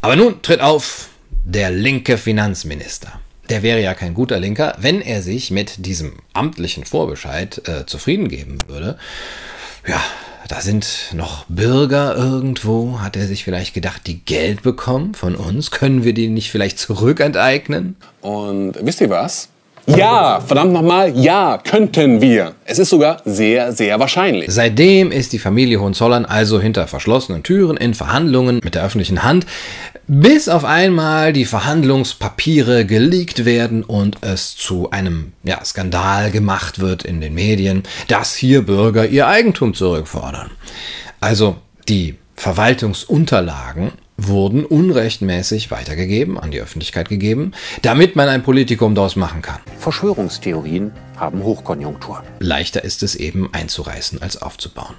Aber 0.00 0.16
nun 0.16 0.42
tritt 0.42 0.60
auf 0.60 1.08
der 1.44 1.70
linke 1.70 2.18
Finanzminister 2.18 3.20
der 3.48 3.62
wäre 3.62 3.80
ja 3.80 3.94
kein 3.94 4.14
guter 4.14 4.40
Linker, 4.40 4.74
wenn 4.78 5.00
er 5.00 5.22
sich 5.22 5.50
mit 5.50 5.86
diesem 5.86 6.14
amtlichen 6.32 6.84
Vorbescheid 6.84 7.62
äh, 7.68 7.86
zufrieden 7.86 8.28
geben 8.28 8.58
würde. 8.66 8.98
Ja, 9.86 10.00
da 10.48 10.60
sind 10.60 11.10
noch 11.12 11.44
Bürger 11.48 12.14
irgendwo. 12.16 13.00
Hat 13.00 13.16
er 13.16 13.26
sich 13.26 13.44
vielleicht 13.44 13.74
gedacht, 13.74 14.02
die 14.06 14.20
Geld 14.24 14.62
bekommen 14.62 15.14
von 15.14 15.34
uns? 15.34 15.70
Können 15.70 16.04
wir 16.04 16.14
die 16.14 16.28
nicht 16.28 16.50
vielleicht 16.50 16.78
zurückenteignen? 16.78 17.96
Und 18.20 18.74
wisst 18.80 19.00
ihr 19.00 19.10
was? 19.10 19.48
Ja, 19.86 20.40
verdammt 20.40 20.72
nochmal, 20.72 21.16
ja, 21.16 21.58
könnten 21.62 22.20
wir. 22.20 22.54
Es 22.64 22.80
ist 22.80 22.90
sogar 22.90 23.22
sehr, 23.24 23.72
sehr 23.72 24.00
wahrscheinlich. 24.00 24.50
Seitdem 24.52 25.12
ist 25.12 25.32
die 25.32 25.38
Familie 25.38 25.80
Hohenzollern 25.80 26.24
also 26.24 26.60
hinter 26.60 26.88
verschlossenen 26.88 27.44
Türen 27.44 27.76
in 27.76 27.94
Verhandlungen 27.94 28.58
mit 28.64 28.74
der 28.74 28.84
öffentlichen 28.84 29.22
Hand, 29.22 29.46
bis 30.08 30.48
auf 30.48 30.64
einmal 30.64 31.32
die 31.32 31.44
Verhandlungspapiere 31.44 32.86
geleakt 32.86 33.44
werden 33.44 33.82
und 33.82 34.18
es 34.22 34.56
zu 34.56 34.90
einem 34.90 35.32
ja, 35.42 35.64
Skandal 35.64 36.30
gemacht 36.30 36.78
wird 36.78 37.04
in 37.04 37.20
den 37.20 37.34
Medien, 37.34 37.82
dass 38.08 38.34
hier 38.34 38.64
Bürger 38.64 39.06
ihr 39.06 39.26
Eigentum 39.26 39.74
zurückfordern. 39.74 40.50
Also 41.20 41.56
die 41.88 42.16
Verwaltungsunterlagen 42.36 43.92
wurden 44.16 44.64
unrechtmäßig 44.64 45.70
weitergegeben, 45.70 46.38
an 46.38 46.50
die 46.50 46.60
Öffentlichkeit 46.60 47.08
gegeben, 47.08 47.52
damit 47.82 48.16
man 48.16 48.28
ein 48.28 48.42
Politikum 48.42 48.94
daraus 48.94 49.16
machen 49.16 49.42
kann. 49.42 49.60
Verschwörungstheorien 49.78 50.92
haben 51.16 51.42
Hochkonjunktur. 51.42 52.22
Leichter 52.38 52.84
ist 52.84 53.02
es 53.02 53.14
eben 53.14 53.52
einzureißen 53.52 54.22
als 54.22 54.40
aufzubauen. 54.40 54.94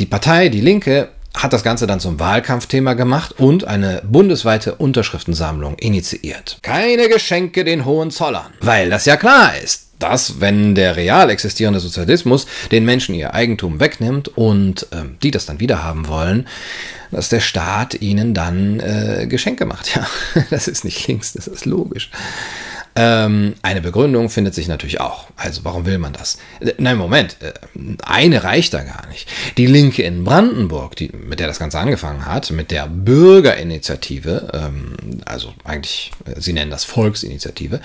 Die 0.00 0.06
Partei 0.06 0.48
Die 0.48 0.60
Linke 0.60 1.10
hat 1.36 1.52
das 1.52 1.62
Ganze 1.62 1.86
dann 1.86 2.00
zum 2.00 2.18
Wahlkampfthema 2.18 2.94
gemacht 2.94 3.38
und 3.38 3.64
eine 3.64 4.02
bundesweite 4.04 4.74
Unterschriftensammlung 4.74 5.76
initiiert. 5.78 6.58
Keine 6.62 7.08
Geschenke 7.08 7.62
den 7.62 7.84
Hohenzollern, 7.84 8.52
weil 8.60 8.90
das 8.90 9.04
ja 9.04 9.16
klar 9.16 9.52
ist 9.62 9.86
dass, 9.98 10.40
wenn 10.40 10.74
der 10.74 10.96
real 10.96 11.30
existierende 11.30 11.80
Sozialismus 11.80 12.46
den 12.70 12.84
Menschen 12.84 13.14
ihr 13.14 13.34
Eigentum 13.34 13.80
wegnimmt 13.80 14.28
und 14.28 14.82
äh, 14.92 15.04
die 15.22 15.30
das 15.30 15.46
dann 15.46 15.60
wieder 15.60 15.82
haben 15.82 16.08
wollen, 16.08 16.46
dass 17.10 17.28
der 17.28 17.40
Staat 17.40 18.00
ihnen 18.00 18.34
dann 18.34 18.80
äh, 18.80 19.26
Geschenke 19.26 19.64
macht. 19.64 19.86
Ja, 19.96 20.06
das 20.50 20.68
ist 20.68 20.84
nicht 20.84 21.06
links, 21.06 21.32
das 21.32 21.46
ist 21.46 21.64
logisch. 21.64 22.10
Ähm, 22.96 23.54
eine 23.60 23.82
Begründung 23.82 24.30
findet 24.30 24.54
sich 24.54 24.68
natürlich 24.68 25.00
auch. 25.00 25.28
Also 25.36 25.64
warum 25.64 25.84
will 25.84 25.98
man 25.98 26.14
das? 26.14 26.38
Äh, 26.60 26.72
nein, 26.78 26.96
Moment, 26.96 27.36
äh, 27.40 27.52
eine 28.02 28.42
reicht 28.42 28.72
da 28.72 28.82
gar 28.82 29.06
nicht. 29.08 29.28
Die 29.58 29.66
Linke 29.66 30.02
in 30.02 30.24
Brandenburg, 30.24 30.96
die, 30.96 31.08
mit 31.08 31.38
der 31.38 31.46
das 31.46 31.58
Ganze 31.58 31.78
angefangen 31.78 32.24
hat, 32.24 32.50
mit 32.50 32.70
der 32.70 32.86
Bürgerinitiative, 32.86 34.48
ähm, 34.54 35.20
also 35.26 35.52
eigentlich, 35.64 36.10
äh, 36.24 36.40
sie 36.40 36.54
nennen 36.54 36.70
das 36.70 36.84
Volksinitiative, 36.84 37.80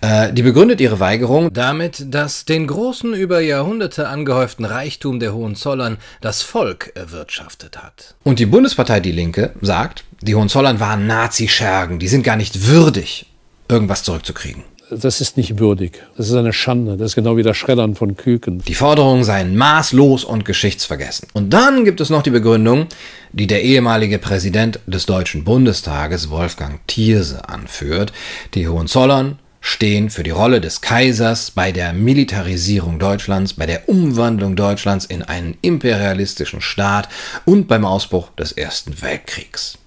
äh, 0.00 0.32
die 0.32 0.42
begründet 0.42 0.80
ihre 0.80 1.00
Weigerung 1.00 1.52
damit, 1.52 2.04
dass 2.14 2.44
den 2.44 2.68
großen 2.68 3.14
über 3.14 3.40
Jahrhunderte 3.40 4.06
angehäuften 4.08 4.64
Reichtum 4.64 5.18
der 5.18 5.34
Hohenzollern 5.34 5.98
das 6.20 6.42
Volk 6.42 6.92
erwirtschaftet 6.94 7.82
hat. 7.82 8.14
Und 8.22 8.38
die 8.38 8.46
Bundespartei 8.46 9.00
Die 9.00 9.12
Linke 9.12 9.54
sagt, 9.60 10.04
die 10.20 10.36
Hohenzollern 10.36 10.78
waren 10.78 11.08
Nazi-Schergen, 11.08 11.98
die 11.98 12.06
sind 12.06 12.22
gar 12.22 12.36
nicht 12.36 12.68
würdig 12.68 13.26
irgendwas 13.68 14.02
zurückzukriegen. 14.02 14.64
Das 14.90 15.22
ist 15.22 15.38
nicht 15.38 15.58
würdig. 15.58 16.02
Das 16.18 16.28
ist 16.28 16.34
eine 16.34 16.52
Schande. 16.52 16.98
Das 16.98 17.12
ist 17.12 17.14
genau 17.14 17.38
wie 17.38 17.42
das 17.42 17.56
Schreddern 17.56 17.94
von 17.94 18.14
Küken. 18.14 18.58
Die 18.58 18.74
Forderungen 18.74 19.24
seien 19.24 19.56
maßlos 19.56 20.24
und 20.24 20.44
geschichtsvergessen. 20.44 21.28
Und 21.32 21.50
dann 21.50 21.86
gibt 21.86 22.02
es 22.02 22.10
noch 22.10 22.22
die 22.22 22.30
Begründung, 22.30 22.88
die 23.32 23.46
der 23.46 23.62
ehemalige 23.62 24.18
Präsident 24.18 24.80
des 24.86 25.06
Deutschen 25.06 25.44
Bundestages, 25.44 26.28
Wolfgang 26.28 26.86
Thierse, 26.86 27.48
anführt. 27.48 28.12
Die 28.52 28.68
Hohenzollern 28.68 29.38
stehen 29.62 30.10
für 30.10 30.24
die 30.24 30.30
Rolle 30.30 30.60
des 30.60 30.82
Kaisers 30.82 31.52
bei 31.52 31.72
der 31.72 31.94
Militarisierung 31.94 32.98
Deutschlands, 32.98 33.54
bei 33.54 33.64
der 33.64 33.88
Umwandlung 33.88 34.56
Deutschlands 34.56 35.06
in 35.06 35.22
einen 35.22 35.56
imperialistischen 35.62 36.60
Staat 36.60 37.08
und 37.46 37.66
beim 37.66 37.86
Ausbruch 37.86 38.30
des 38.34 38.52
Ersten 38.52 39.00
Weltkriegs. 39.00 39.78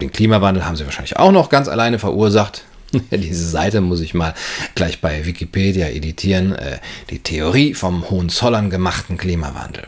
Den 0.00 0.10
Klimawandel 0.10 0.64
haben 0.64 0.76
sie 0.76 0.84
wahrscheinlich 0.84 1.18
auch 1.18 1.32
noch 1.32 1.50
ganz 1.50 1.68
alleine 1.68 1.98
verursacht. 1.98 2.64
Diese 3.10 3.48
Seite 3.48 3.80
muss 3.80 4.00
ich 4.00 4.14
mal 4.14 4.34
gleich 4.74 5.00
bei 5.00 5.24
Wikipedia 5.24 5.88
editieren. 5.88 6.52
Äh, 6.52 6.78
die 7.10 7.20
Theorie 7.20 7.74
vom 7.74 8.10
Hohenzollern 8.10 8.70
gemachten 8.70 9.16
Klimawandel. 9.16 9.86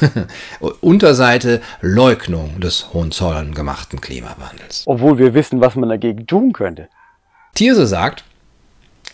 Unterseite 0.80 1.62
Leugnung 1.80 2.60
des 2.60 2.92
Hohenzollern 2.92 3.54
gemachten 3.54 4.00
Klimawandels. 4.00 4.82
Obwohl 4.86 5.18
wir 5.18 5.34
wissen, 5.34 5.60
was 5.60 5.76
man 5.76 5.88
dagegen 5.88 6.26
tun 6.26 6.52
könnte. 6.52 6.88
Thierse 7.54 7.86
sagt, 7.86 8.24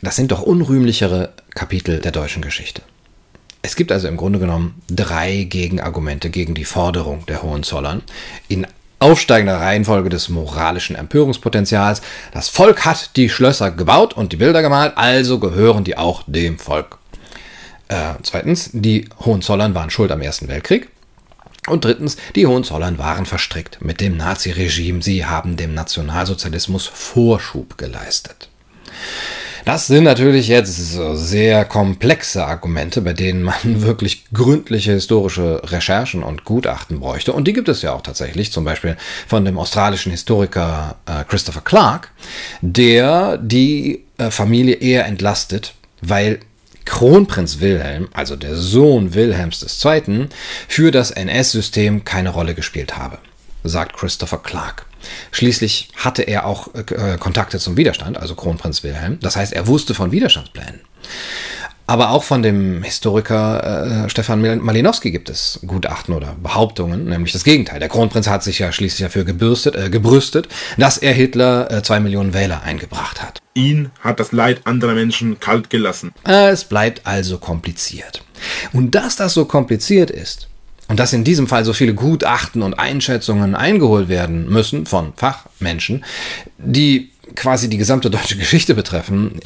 das 0.00 0.16
sind 0.16 0.32
doch 0.32 0.42
unrühmlichere 0.42 1.32
Kapitel 1.54 2.00
der 2.00 2.10
deutschen 2.10 2.42
Geschichte. 2.42 2.82
Es 3.60 3.76
gibt 3.76 3.92
also 3.92 4.08
im 4.08 4.16
Grunde 4.16 4.40
genommen 4.40 4.82
drei 4.88 5.44
Gegenargumente 5.44 6.30
gegen 6.30 6.54
die 6.54 6.64
Forderung 6.64 7.24
der 7.26 7.42
Hohenzollern 7.42 8.02
in 8.48 8.66
aufsteigender 9.02 9.60
Reihenfolge 9.60 10.08
des 10.08 10.28
moralischen 10.28 10.96
Empörungspotenzials. 10.96 12.02
Das 12.32 12.48
Volk 12.48 12.84
hat 12.84 13.16
die 13.16 13.28
Schlösser 13.28 13.70
gebaut 13.72 14.14
und 14.14 14.32
die 14.32 14.36
Bilder 14.36 14.62
gemalt, 14.62 14.92
also 14.96 15.38
gehören 15.38 15.84
die 15.84 15.98
auch 15.98 16.22
dem 16.26 16.58
Volk. 16.58 16.98
Äh, 17.88 18.14
zweitens, 18.22 18.70
die 18.72 19.08
Hohenzollern 19.24 19.74
waren 19.74 19.90
schuld 19.90 20.12
am 20.12 20.22
Ersten 20.22 20.48
Weltkrieg. 20.48 20.88
Und 21.66 21.84
drittens, 21.84 22.16
die 22.34 22.46
Hohenzollern 22.46 22.98
waren 22.98 23.26
verstrickt 23.26 23.78
mit 23.80 24.00
dem 24.00 24.16
Naziregime. 24.16 25.02
Sie 25.02 25.26
haben 25.26 25.56
dem 25.56 25.74
Nationalsozialismus 25.74 26.86
Vorschub 26.86 27.78
geleistet. 27.78 28.48
Das 29.64 29.86
sind 29.86 30.04
natürlich 30.04 30.48
jetzt 30.48 30.76
sehr 31.14 31.64
komplexe 31.64 32.44
Argumente, 32.44 33.00
bei 33.00 33.12
denen 33.12 33.42
man 33.42 33.54
wirklich 33.64 34.24
gründliche 34.32 34.92
historische 34.92 35.62
Recherchen 35.64 36.22
und 36.22 36.44
Gutachten 36.44 36.98
bräuchte. 36.98 37.32
Und 37.32 37.46
die 37.46 37.52
gibt 37.52 37.68
es 37.68 37.82
ja 37.82 37.92
auch 37.92 38.02
tatsächlich, 38.02 38.50
zum 38.50 38.64
Beispiel 38.64 38.96
von 39.28 39.44
dem 39.44 39.58
australischen 39.58 40.10
Historiker 40.10 40.96
äh, 41.06 41.24
Christopher 41.24 41.60
Clark, 41.60 42.10
der 42.60 43.38
die 43.38 44.04
äh, 44.18 44.30
Familie 44.30 44.76
eher 44.76 45.06
entlastet, 45.06 45.74
weil 46.00 46.40
Kronprinz 46.84 47.60
Wilhelm, 47.60 48.08
also 48.12 48.34
der 48.34 48.56
Sohn 48.56 49.14
Wilhelms 49.14 49.64
II., 49.84 50.26
für 50.66 50.90
das 50.90 51.12
NS-System 51.12 52.04
keine 52.04 52.30
Rolle 52.30 52.54
gespielt 52.54 52.96
habe, 52.96 53.18
sagt 53.62 53.96
Christopher 53.96 54.38
Clark. 54.38 54.86
Schließlich 55.30 55.88
hatte 55.96 56.22
er 56.22 56.46
auch 56.46 56.68
äh, 56.74 57.16
Kontakte 57.18 57.58
zum 57.58 57.76
Widerstand, 57.76 58.16
also 58.18 58.34
Kronprinz 58.34 58.82
Wilhelm. 58.82 59.18
Das 59.20 59.36
heißt, 59.36 59.52
er 59.52 59.66
wusste 59.66 59.94
von 59.94 60.12
Widerstandsplänen. 60.12 60.80
Aber 61.86 62.10
auch 62.10 62.22
von 62.22 62.42
dem 62.42 62.82
Historiker 62.82 64.04
äh, 64.04 64.08
Stefan 64.08 64.40
Malinowski 64.40 65.10
gibt 65.10 65.28
es 65.28 65.60
Gutachten 65.66 66.14
oder 66.14 66.36
Behauptungen, 66.40 67.04
nämlich 67.04 67.32
das 67.32 67.44
Gegenteil. 67.44 67.80
Der 67.80 67.88
Kronprinz 67.88 68.28
hat 68.28 68.44
sich 68.44 68.60
ja 68.60 68.72
schließlich 68.72 69.04
dafür 69.04 69.24
gebürstet, 69.24 69.74
äh, 69.74 69.90
gebrüstet, 69.90 70.48
dass 70.78 70.96
er 70.96 71.12
Hitler 71.12 71.70
äh, 71.70 71.82
zwei 71.82 71.98
Millionen 72.00 72.34
Wähler 72.34 72.62
eingebracht 72.62 73.20
hat. 73.20 73.40
Ihn 73.54 73.90
hat 74.00 74.20
das 74.20 74.32
Leid 74.32 74.62
anderer 74.64 74.94
Menschen 74.94 75.40
kalt 75.40 75.70
gelassen. 75.70 76.12
Äh, 76.26 76.50
es 76.50 76.64
bleibt 76.64 77.06
also 77.06 77.38
kompliziert. 77.38 78.24
Und 78.72 78.94
dass 78.94 79.16
das 79.16 79.34
so 79.34 79.44
kompliziert 79.44 80.10
ist, 80.10 80.48
und 80.92 81.00
dass 81.00 81.14
in 81.14 81.24
diesem 81.24 81.46
Fall 81.46 81.64
so 81.64 81.72
viele 81.72 81.94
Gutachten 81.94 82.60
und 82.60 82.74
Einschätzungen 82.74 83.54
eingeholt 83.54 84.10
werden 84.10 84.46
müssen 84.50 84.84
von 84.84 85.14
Fachmenschen, 85.16 86.04
die 86.58 87.08
quasi 87.34 87.70
die 87.70 87.78
gesamte 87.78 88.10
deutsche 88.10 88.36
Geschichte 88.38 88.74
betreffen, 88.74 89.40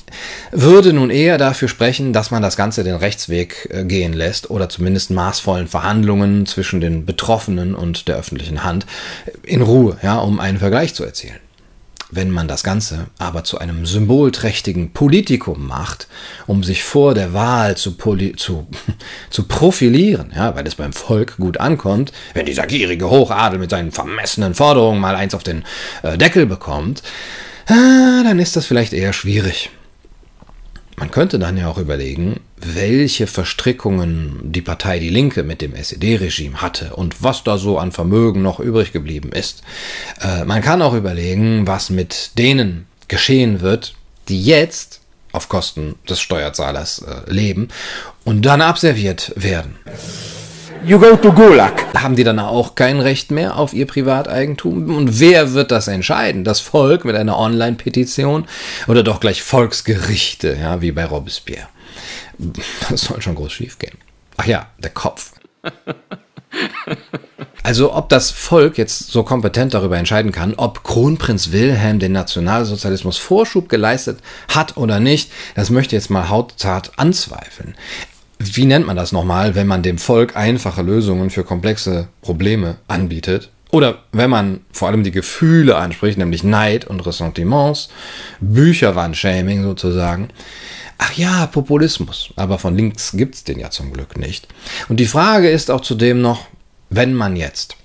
würde 0.50 0.92
nun 0.92 1.08
eher 1.08 1.38
dafür 1.38 1.68
sprechen, 1.68 2.12
dass 2.12 2.32
man 2.32 2.42
das 2.42 2.56
Ganze 2.56 2.82
den 2.82 2.96
Rechtsweg 2.96 3.68
äh, 3.70 3.84
gehen 3.84 4.12
lässt 4.12 4.50
oder 4.50 4.68
zumindest 4.68 5.12
maßvollen 5.12 5.68
Verhandlungen 5.68 6.46
zwischen 6.46 6.80
den 6.80 7.06
Betroffenen 7.06 7.76
und 7.76 8.08
der 8.08 8.16
öffentlichen 8.16 8.64
Hand 8.64 8.84
in 9.44 9.62
Ruhe, 9.62 9.98
ja, 10.02 10.18
um 10.18 10.40
einen 10.40 10.58
Vergleich 10.58 10.94
zu 10.94 11.04
erzielen. 11.04 11.38
Wenn 12.10 12.30
man 12.30 12.46
das 12.46 12.62
Ganze 12.62 13.08
aber 13.18 13.42
zu 13.42 13.58
einem 13.58 13.84
symbolträchtigen 13.84 14.92
Politikum 14.92 15.66
macht, 15.66 16.06
um 16.46 16.62
sich 16.62 16.84
vor 16.84 17.14
der 17.14 17.32
Wahl 17.32 17.76
zu, 17.76 17.96
zu, 18.36 18.66
zu 19.30 19.42
profilieren, 19.44 20.32
ja, 20.34 20.54
weil 20.54 20.66
es 20.66 20.76
beim 20.76 20.92
Volk 20.92 21.36
gut 21.36 21.58
ankommt, 21.58 22.12
wenn 22.34 22.46
dieser 22.46 22.66
gierige 22.66 23.10
Hochadel 23.10 23.58
mit 23.58 23.70
seinen 23.70 23.90
vermessenen 23.90 24.54
Forderungen 24.54 25.00
mal 25.00 25.16
eins 25.16 25.34
auf 25.34 25.42
den 25.42 25.64
äh, 26.02 26.16
Deckel 26.16 26.46
bekommt, 26.46 27.02
äh, 27.66 27.72
dann 28.24 28.38
ist 28.38 28.54
das 28.54 28.66
vielleicht 28.66 28.92
eher 28.92 29.12
schwierig. 29.12 29.70
Man 30.96 31.10
könnte 31.10 31.38
dann 31.38 31.58
ja 31.58 31.68
auch 31.68 31.76
überlegen, 31.76 32.40
welche 32.56 33.26
Verstrickungen 33.26 34.40
die 34.44 34.62
Partei 34.62 34.98
Die 34.98 35.10
Linke 35.10 35.42
mit 35.42 35.60
dem 35.60 35.74
SED-Regime 35.74 36.62
hatte 36.62 36.96
und 36.96 37.22
was 37.22 37.44
da 37.44 37.58
so 37.58 37.78
an 37.78 37.92
Vermögen 37.92 38.40
noch 38.40 38.60
übrig 38.60 38.92
geblieben 38.92 39.30
ist. 39.32 39.62
Äh, 40.22 40.44
man 40.44 40.62
kann 40.62 40.80
auch 40.80 40.94
überlegen, 40.94 41.66
was 41.66 41.90
mit 41.90 42.38
denen 42.38 42.86
geschehen 43.08 43.60
wird, 43.60 43.94
die 44.28 44.42
jetzt 44.42 45.00
auf 45.32 45.50
Kosten 45.50 45.96
des 46.08 46.18
Steuerzahlers 46.20 47.02
äh, 47.02 47.30
leben 47.30 47.68
und 48.24 48.46
dann 48.46 48.62
abserviert 48.62 49.32
werden 49.36 49.76
you 50.86 50.98
go 51.00 51.16
to 51.16 51.32
Gulag. 51.32 51.72
Haben 51.94 52.16
die 52.16 52.24
dann 52.24 52.38
auch 52.38 52.74
kein 52.74 53.00
Recht 53.00 53.30
mehr 53.30 53.56
auf 53.56 53.74
ihr 53.74 53.86
Privateigentum? 53.86 54.94
Und 54.94 55.18
wer 55.18 55.52
wird 55.52 55.70
das 55.70 55.88
entscheiden? 55.88 56.44
Das 56.44 56.60
Volk 56.60 57.04
mit 57.04 57.16
einer 57.16 57.38
Online-Petition 57.38 58.46
oder 58.86 59.02
doch 59.02 59.20
gleich 59.20 59.42
Volksgerichte, 59.42 60.56
ja, 60.60 60.80
wie 60.80 60.92
bei 60.92 61.04
Robespierre? 61.04 61.66
Das 62.88 63.00
soll 63.02 63.20
schon 63.20 63.34
groß 63.34 63.52
schief 63.52 63.78
gehen. 63.78 63.98
Ach 64.36 64.46
ja, 64.46 64.66
der 64.78 64.90
Kopf. 64.90 65.32
Also 67.62 67.92
ob 67.92 68.08
das 68.08 68.30
Volk 68.30 68.78
jetzt 68.78 69.10
so 69.10 69.24
kompetent 69.24 69.74
darüber 69.74 69.98
entscheiden 69.98 70.30
kann, 70.30 70.54
ob 70.56 70.84
Kronprinz 70.84 71.50
Wilhelm 71.50 71.98
den 71.98 72.12
Nationalsozialismus 72.12 73.18
Vorschub 73.18 73.68
geleistet 73.68 74.20
hat 74.48 74.76
oder 74.76 75.00
nicht, 75.00 75.32
das 75.56 75.70
möchte 75.70 75.96
ich 75.96 76.02
jetzt 76.02 76.10
mal 76.10 76.28
hautzart 76.28 76.92
anzweifeln. 76.96 77.74
Wie 78.38 78.66
nennt 78.66 78.86
man 78.86 78.96
das 78.96 79.12
nochmal, 79.12 79.54
wenn 79.54 79.66
man 79.66 79.82
dem 79.82 79.98
Volk 79.98 80.36
einfache 80.36 80.82
Lösungen 80.82 81.30
für 81.30 81.44
komplexe 81.44 82.08
Probleme 82.20 82.76
anbietet? 82.86 83.50
Oder 83.70 83.98
wenn 84.12 84.30
man 84.30 84.60
vor 84.72 84.88
allem 84.88 85.04
die 85.04 85.10
Gefühle 85.10 85.76
anspricht, 85.76 86.18
nämlich 86.18 86.44
Neid 86.44 86.86
und 86.86 87.00
Ressentiments, 87.00 87.88
Bücherwandshaming 88.40 89.62
sozusagen. 89.62 90.28
Ach 90.98 91.12
ja, 91.12 91.46
Populismus. 91.46 92.30
Aber 92.36 92.58
von 92.58 92.76
links 92.76 93.12
gibt's 93.12 93.44
den 93.44 93.58
ja 93.58 93.70
zum 93.70 93.92
Glück 93.92 94.16
nicht. 94.16 94.48
Und 94.88 94.98
die 94.98 95.06
Frage 95.06 95.50
ist 95.50 95.70
auch 95.70 95.80
zudem 95.80 96.20
noch, 96.20 96.46
wenn 96.90 97.12
man 97.14 97.36
jetzt 97.36 97.76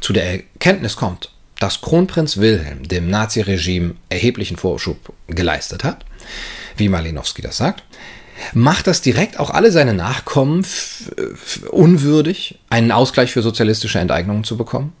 zu 0.00 0.12
der 0.12 0.30
Erkenntnis 0.30 0.96
kommt, 0.96 1.30
dass 1.58 1.80
Kronprinz 1.80 2.36
Wilhelm 2.36 2.86
dem 2.86 3.10
Naziregime 3.10 3.94
erheblichen 4.08 4.56
Vorschub 4.56 5.12
geleistet 5.26 5.84
hat, 5.84 6.04
wie 6.76 6.88
Malinowski 6.88 7.42
das 7.42 7.56
sagt, 7.56 7.82
macht 8.54 8.86
das 8.86 9.00
direkt 9.00 9.38
auch 9.38 9.50
alle 9.50 9.70
seine 9.72 9.94
Nachkommen 9.94 10.64
unwürdig, 11.70 12.58
einen 12.70 12.92
Ausgleich 12.92 13.32
für 13.32 13.42
sozialistische 13.42 13.98
Enteignungen 13.98 14.44
zu 14.44 14.56
bekommen? 14.56 14.92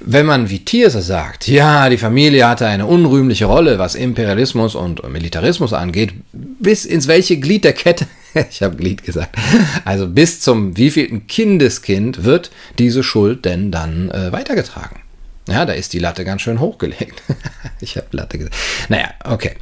Wenn 0.00 0.26
man 0.26 0.50
wie 0.50 0.64
Thierse 0.64 1.00
sagt, 1.00 1.48
ja, 1.48 1.88
die 1.88 1.96
Familie 1.96 2.46
hatte 2.46 2.66
eine 2.66 2.86
unrühmliche 2.86 3.46
Rolle, 3.46 3.78
was 3.78 3.94
Imperialismus 3.94 4.74
und 4.74 5.08
Militarismus 5.08 5.72
angeht, 5.72 6.12
bis 6.32 6.84
ins 6.84 7.08
welche 7.08 7.38
Glied 7.38 7.64
der 7.64 7.72
Kette, 7.72 8.06
ich 8.50 8.62
habe 8.62 8.76
Glied 8.76 9.04
gesagt, 9.04 9.36
also 9.84 10.06
bis 10.06 10.40
zum 10.40 10.76
wievielten 10.76 11.26
Kindeskind 11.26 12.24
wird 12.24 12.50
diese 12.78 13.02
Schuld 13.02 13.44
denn 13.44 13.70
dann 13.70 14.10
äh, 14.10 14.32
weitergetragen? 14.32 15.00
Ja, 15.48 15.66
da 15.66 15.74
ist 15.74 15.92
die 15.92 15.98
Latte 15.98 16.24
ganz 16.24 16.42
schön 16.42 16.58
hochgelegt. 16.58 17.22
ich 17.80 17.96
habe 17.96 18.06
Latte 18.12 18.38
gesagt. 18.38 18.56
Naja, 18.88 19.10
okay. 19.24 19.56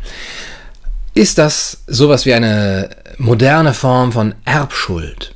Ist 1.14 1.38
das 1.38 1.78
sowas 1.86 2.24
wie 2.24 2.32
eine 2.32 2.90
moderne 3.18 3.74
Form 3.74 4.12
von 4.12 4.34
Erbschuld? 4.44 5.34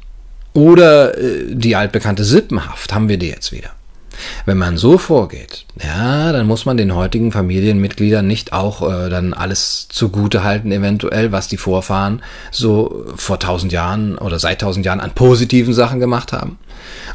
Oder 0.55 1.17
äh, 1.19 1.55
die 1.55 1.77
altbekannte 1.77 2.25
Sippenhaft? 2.25 2.95
Haben 2.95 3.09
wir 3.09 3.19
die 3.19 3.29
jetzt 3.29 3.53
wieder? 3.53 3.76
Wenn 4.45 4.59
man 4.59 4.77
so 4.77 4.99
vorgeht, 4.99 5.67
ja, 5.83 6.33
dann 6.33 6.47
muss 6.47 6.65
man 6.65 6.77
den 6.77 6.95
heutigen 6.95 7.33
Familienmitgliedern 7.33 8.27
nicht 8.27 8.53
auch 8.53 8.83
äh, 8.83 9.09
dann 9.09 9.35
alles 9.35 9.89
zugute 9.89 10.45
halten, 10.45 10.73
eventuell, 10.73 11.33
was 11.33 11.49
die 11.49 11.57
Vorfahren 11.57 12.23
so 12.51 13.07
vor 13.17 13.39
tausend 13.39 13.73
Jahren 13.73 14.19
oder 14.19 14.39
seit 14.39 14.61
tausend 14.61 14.87
Jahren 14.87 15.01
an 15.01 15.13
positiven 15.13 15.75
Sachen 15.75 16.01
gemacht 16.01 16.33
haben. 16.33 16.59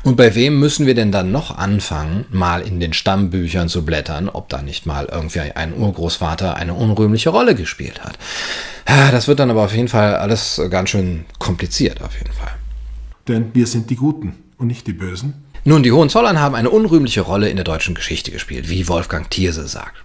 Und 0.03 0.17
bei 0.17 0.36
wem 0.36 0.60
müssen 0.60 0.86
wir 0.86 0.96
denn 0.96 1.12
dann 1.12 1.31
noch 1.31 1.58
anfangen, 1.58 2.25
mal 2.31 2.62
in 2.62 2.79
den 2.79 2.93
Stammbüchern 2.93 3.70
zu 3.70 3.86
blättern, 3.86 4.29
ob 4.29 4.50
da 4.50 4.62
nicht 4.62 4.86
mal 4.86 5.08
irgendwie 5.12 5.39
ein 5.39 5.77
Urgroßvater 5.77 6.55
eine 6.55 6.74
unrühmliche 6.74 7.29
Rolle 7.29 7.55
gespielt 7.55 8.03
hat? 8.03 8.17
Das 8.86 9.27
wird 9.27 9.39
dann 9.39 9.51
aber 9.51 9.63
auf 9.63 9.75
jeden 9.75 9.88
Fall 9.88 10.15
alles 10.15 10.62
ganz 10.70 10.89
schön 10.89 11.25
kompliziert, 11.39 12.01
auf 12.01 12.17
jeden 12.17 12.34
Fall. 12.34 12.51
Denn 13.27 13.53
wir 13.53 13.67
sind 13.67 13.89
die 13.89 13.96
Guten 13.96 14.36
und 14.58 14.67
nicht 14.67 14.88
die 14.88 14.93
Bösen. 14.93 15.46
Nun, 15.63 15.83
die 15.83 15.91
Hohenzollern 15.91 16.39
haben 16.39 16.55
eine 16.55 16.71
unrühmliche 16.71 17.21
Rolle 17.21 17.49
in 17.49 17.55
der 17.55 17.63
deutschen 17.63 17.93
Geschichte 17.93 18.31
gespielt, 18.31 18.67
wie 18.69 18.87
Wolfgang 18.87 19.29
Thierse 19.29 19.67
sagt. 19.67 20.03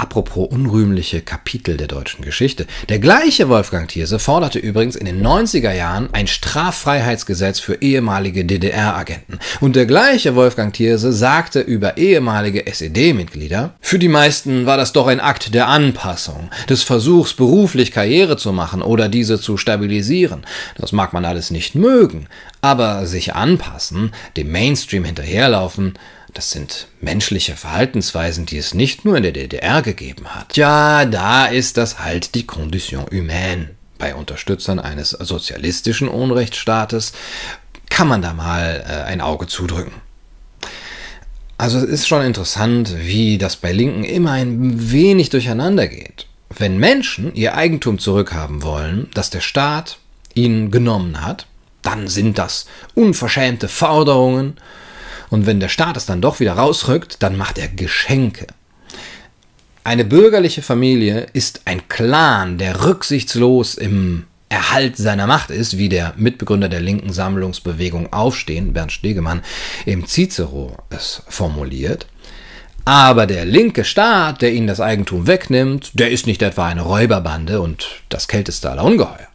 Apropos 0.00 0.48
unrühmliche 0.50 1.20
Kapitel 1.20 1.76
der 1.76 1.86
deutschen 1.86 2.24
Geschichte. 2.24 2.66
Der 2.88 2.98
gleiche 2.98 3.50
Wolfgang 3.50 3.86
Thierse 3.86 4.18
forderte 4.18 4.58
übrigens 4.58 4.96
in 4.96 5.04
den 5.04 5.22
90er 5.22 5.74
Jahren 5.74 6.08
ein 6.12 6.26
Straffreiheitsgesetz 6.26 7.60
für 7.60 7.82
ehemalige 7.82 8.46
DDR-Agenten. 8.46 9.38
Und 9.60 9.76
der 9.76 9.84
gleiche 9.84 10.34
Wolfgang 10.34 10.72
Thierse 10.72 11.12
sagte 11.12 11.60
über 11.60 11.98
ehemalige 11.98 12.66
SED-Mitglieder, 12.66 13.74
für 13.82 13.98
die 13.98 14.08
meisten 14.08 14.64
war 14.64 14.78
das 14.78 14.94
doch 14.94 15.06
ein 15.06 15.20
Akt 15.20 15.52
der 15.52 15.68
Anpassung, 15.68 16.48
des 16.70 16.82
Versuchs, 16.82 17.34
beruflich 17.34 17.92
Karriere 17.92 18.38
zu 18.38 18.54
machen 18.54 18.80
oder 18.80 19.10
diese 19.10 19.38
zu 19.38 19.58
stabilisieren. 19.58 20.46
Das 20.78 20.92
mag 20.92 21.12
man 21.12 21.26
alles 21.26 21.50
nicht 21.50 21.74
mögen, 21.74 22.26
aber 22.62 23.04
sich 23.04 23.34
anpassen, 23.34 24.12
dem 24.38 24.50
Mainstream 24.50 25.04
hinterherlaufen, 25.04 25.92
das 26.34 26.50
sind 26.50 26.88
menschliche 27.00 27.56
Verhaltensweisen, 27.56 28.46
die 28.46 28.58
es 28.58 28.74
nicht 28.74 29.04
nur 29.04 29.16
in 29.16 29.22
der 29.22 29.32
DDR 29.32 29.82
gegeben 29.82 30.34
hat. 30.34 30.56
Ja, 30.56 31.04
da 31.04 31.46
ist 31.46 31.76
das 31.76 31.98
halt 31.98 32.34
die 32.34 32.46
Condition 32.46 33.06
humaine. 33.10 33.70
Bei 33.98 34.14
Unterstützern 34.14 34.78
eines 34.78 35.10
sozialistischen 35.10 36.08
Unrechtsstaates 36.08 37.12
kann 37.90 38.08
man 38.08 38.22
da 38.22 38.32
mal 38.32 38.84
äh, 38.88 39.02
ein 39.04 39.20
Auge 39.20 39.46
zudrücken. 39.46 39.92
Also 41.58 41.76
es 41.76 41.84
ist 41.84 42.08
schon 42.08 42.24
interessant, 42.24 42.94
wie 43.00 43.36
das 43.36 43.56
bei 43.56 43.72
Linken 43.72 44.04
immer 44.04 44.30
ein 44.32 44.90
wenig 44.92 45.28
durcheinander 45.28 45.88
geht. 45.88 46.26
Wenn 46.48 46.78
Menschen 46.78 47.34
ihr 47.34 47.54
Eigentum 47.54 47.98
zurückhaben 47.98 48.62
wollen, 48.62 49.10
das 49.12 49.28
der 49.28 49.42
Staat 49.42 49.98
ihnen 50.32 50.70
genommen 50.70 51.20
hat, 51.20 51.46
dann 51.82 52.08
sind 52.08 52.38
das 52.38 52.66
unverschämte 52.94 53.68
Forderungen 53.68 54.56
und 55.30 55.46
wenn 55.46 55.60
der 55.60 55.68
Staat 55.68 55.96
es 55.96 56.06
dann 56.06 56.20
doch 56.20 56.40
wieder 56.40 56.54
rausrückt, 56.54 57.22
dann 57.22 57.36
macht 57.36 57.58
er 57.58 57.68
Geschenke. 57.68 58.46
Eine 59.84 60.04
bürgerliche 60.04 60.60
Familie 60.60 61.26
ist 61.32 61.62
ein 61.64 61.88
Clan, 61.88 62.58
der 62.58 62.84
rücksichtslos 62.84 63.76
im 63.76 64.26
Erhalt 64.50 64.96
seiner 64.96 65.26
Macht 65.26 65.50
ist, 65.50 65.78
wie 65.78 65.88
der 65.88 66.12
Mitbegründer 66.16 66.68
der 66.68 66.80
linken 66.80 67.12
Sammlungsbewegung 67.12 68.12
Aufstehen, 68.12 68.72
Bernd 68.72 68.92
Stegemann, 68.92 69.42
im 69.86 70.06
Cicero 70.06 70.76
es 70.90 71.22
formuliert. 71.28 72.06
Aber 72.84 73.26
der 73.26 73.44
linke 73.44 73.84
Staat, 73.84 74.42
der 74.42 74.52
ihnen 74.52 74.66
das 74.66 74.80
Eigentum 74.80 75.26
wegnimmt, 75.26 75.92
der 75.94 76.10
ist 76.10 76.26
nicht 76.26 76.42
etwa 76.42 76.66
eine 76.66 76.82
Räuberbande 76.82 77.60
und 77.60 77.86
das 78.08 78.26
kälteste 78.26 78.70
aller 78.70 78.84
Ungeheuer 78.84 79.29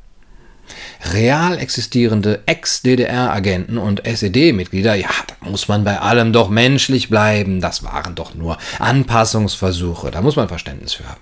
real 1.13 1.57
existierende 1.57 2.41
Ex-DDR-Agenten 2.45 3.77
und 3.77 4.05
SED-Mitglieder, 4.05 4.95
ja, 4.95 5.09
da 5.27 5.49
muss 5.49 5.67
man 5.67 5.83
bei 5.83 5.99
allem 5.99 6.33
doch 6.33 6.49
menschlich 6.49 7.09
bleiben. 7.09 7.61
Das 7.61 7.83
waren 7.83 8.15
doch 8.15 8.35
nur 8.35 8.57
Anpassungsversuche. 8.79 10.11
Da 10.11 10.21
muss 10.21 10.35
man 10.35 10.47
Verständnis 10.47 10.93
für 10.93 11.07
haben. 11.07 11.21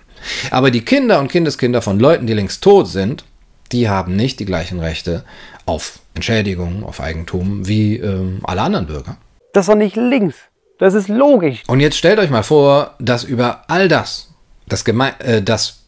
Aber 0.52 0.72
die 0.72 0.82
Kinder 0.82 1.20
und 1.20 1.30
Kindeskinder 1.30 1.82
von 1.82 2.00
Leuten, 2.00 2.28
die 2.28 2.34
längst 2.34 2.64
tot 2.64 2.88
sind, 2.88 3.26
die 3.72 3.90
haben 3.90 4.16
nicht 4.16 4.40
die 4.40 4.46
gleichen 4.46 4.80
Rechte 4.80 5.24
auf 5.66 6.00
Entschädigung, 6.14 6.84
auf 6.84 7.02
Eigentum 7.02 7.68
wie 7.68 7.98
ähm, 7.98 8.40
alle 8.44 8.62
anderen 8.62 8.88
Bürger. 8.88 9.18
Das 9.54 9.66
ist 9.68 9.70
doch 9.70 9.78
nicht 9.78 9.96
links. 9.96 10.36
Das 10.80 10.94
ist 10.94 11.08
logisch. 11.08 11.64
Und 11.68 11.80
jetzt 11.80 11.98
stellt 11.98 12.20
euch 12.20 12.30
mal 12.30 12.44
vor, 12.44 12.96
dass 13.00 13.24
über 13.24 13.64
all 13.68 13.88
das 13.88 14.34
das, 14.68 14.86
Geme 14.86 15.14
äh, 15.20 15.42
das 15.42 15.84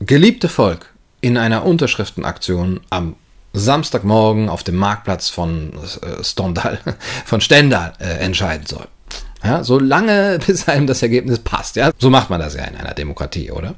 geliebte 0.00 0.48
Volk 0.48 0.92
in 1.20 1.36
einer 1.36 1.64
Unterschriftenaktion 1.64 2.80
am 2.90 3.16
Samstagmorgen 3.52 4.48
auf 4.48 4.62
dem 4.62 4.76
Marktplatz 4.76 5.28
von 5.28 5.72
äh, 5.72 6.22
Stendal, 6.22 6.78
von 7.24 7.40
Stendal 7.40 7.92
äh, 7.98 8.18
entscheiden 8.24 8.66
soll. 8.66 8.86
Ja, 9.42 9.64
so 9.64 9.78
lange, 9.78 10.38
bis 10.46 10.68
einem 10.68 10.86
das 10.86 11.02
Ergebnis 11.02 11.38
passt. 11.38 11.76
Ja, 11.76 11.90
so 11.98 12.10
macht 12.10 12.30
man 12.30 12.40
das 12.40 12.54
ja 12.54 12.64
in 12.64 12.76
einer 12.76 12.94
Demokratie, 12.94 13.50
oder? 13.50 13.74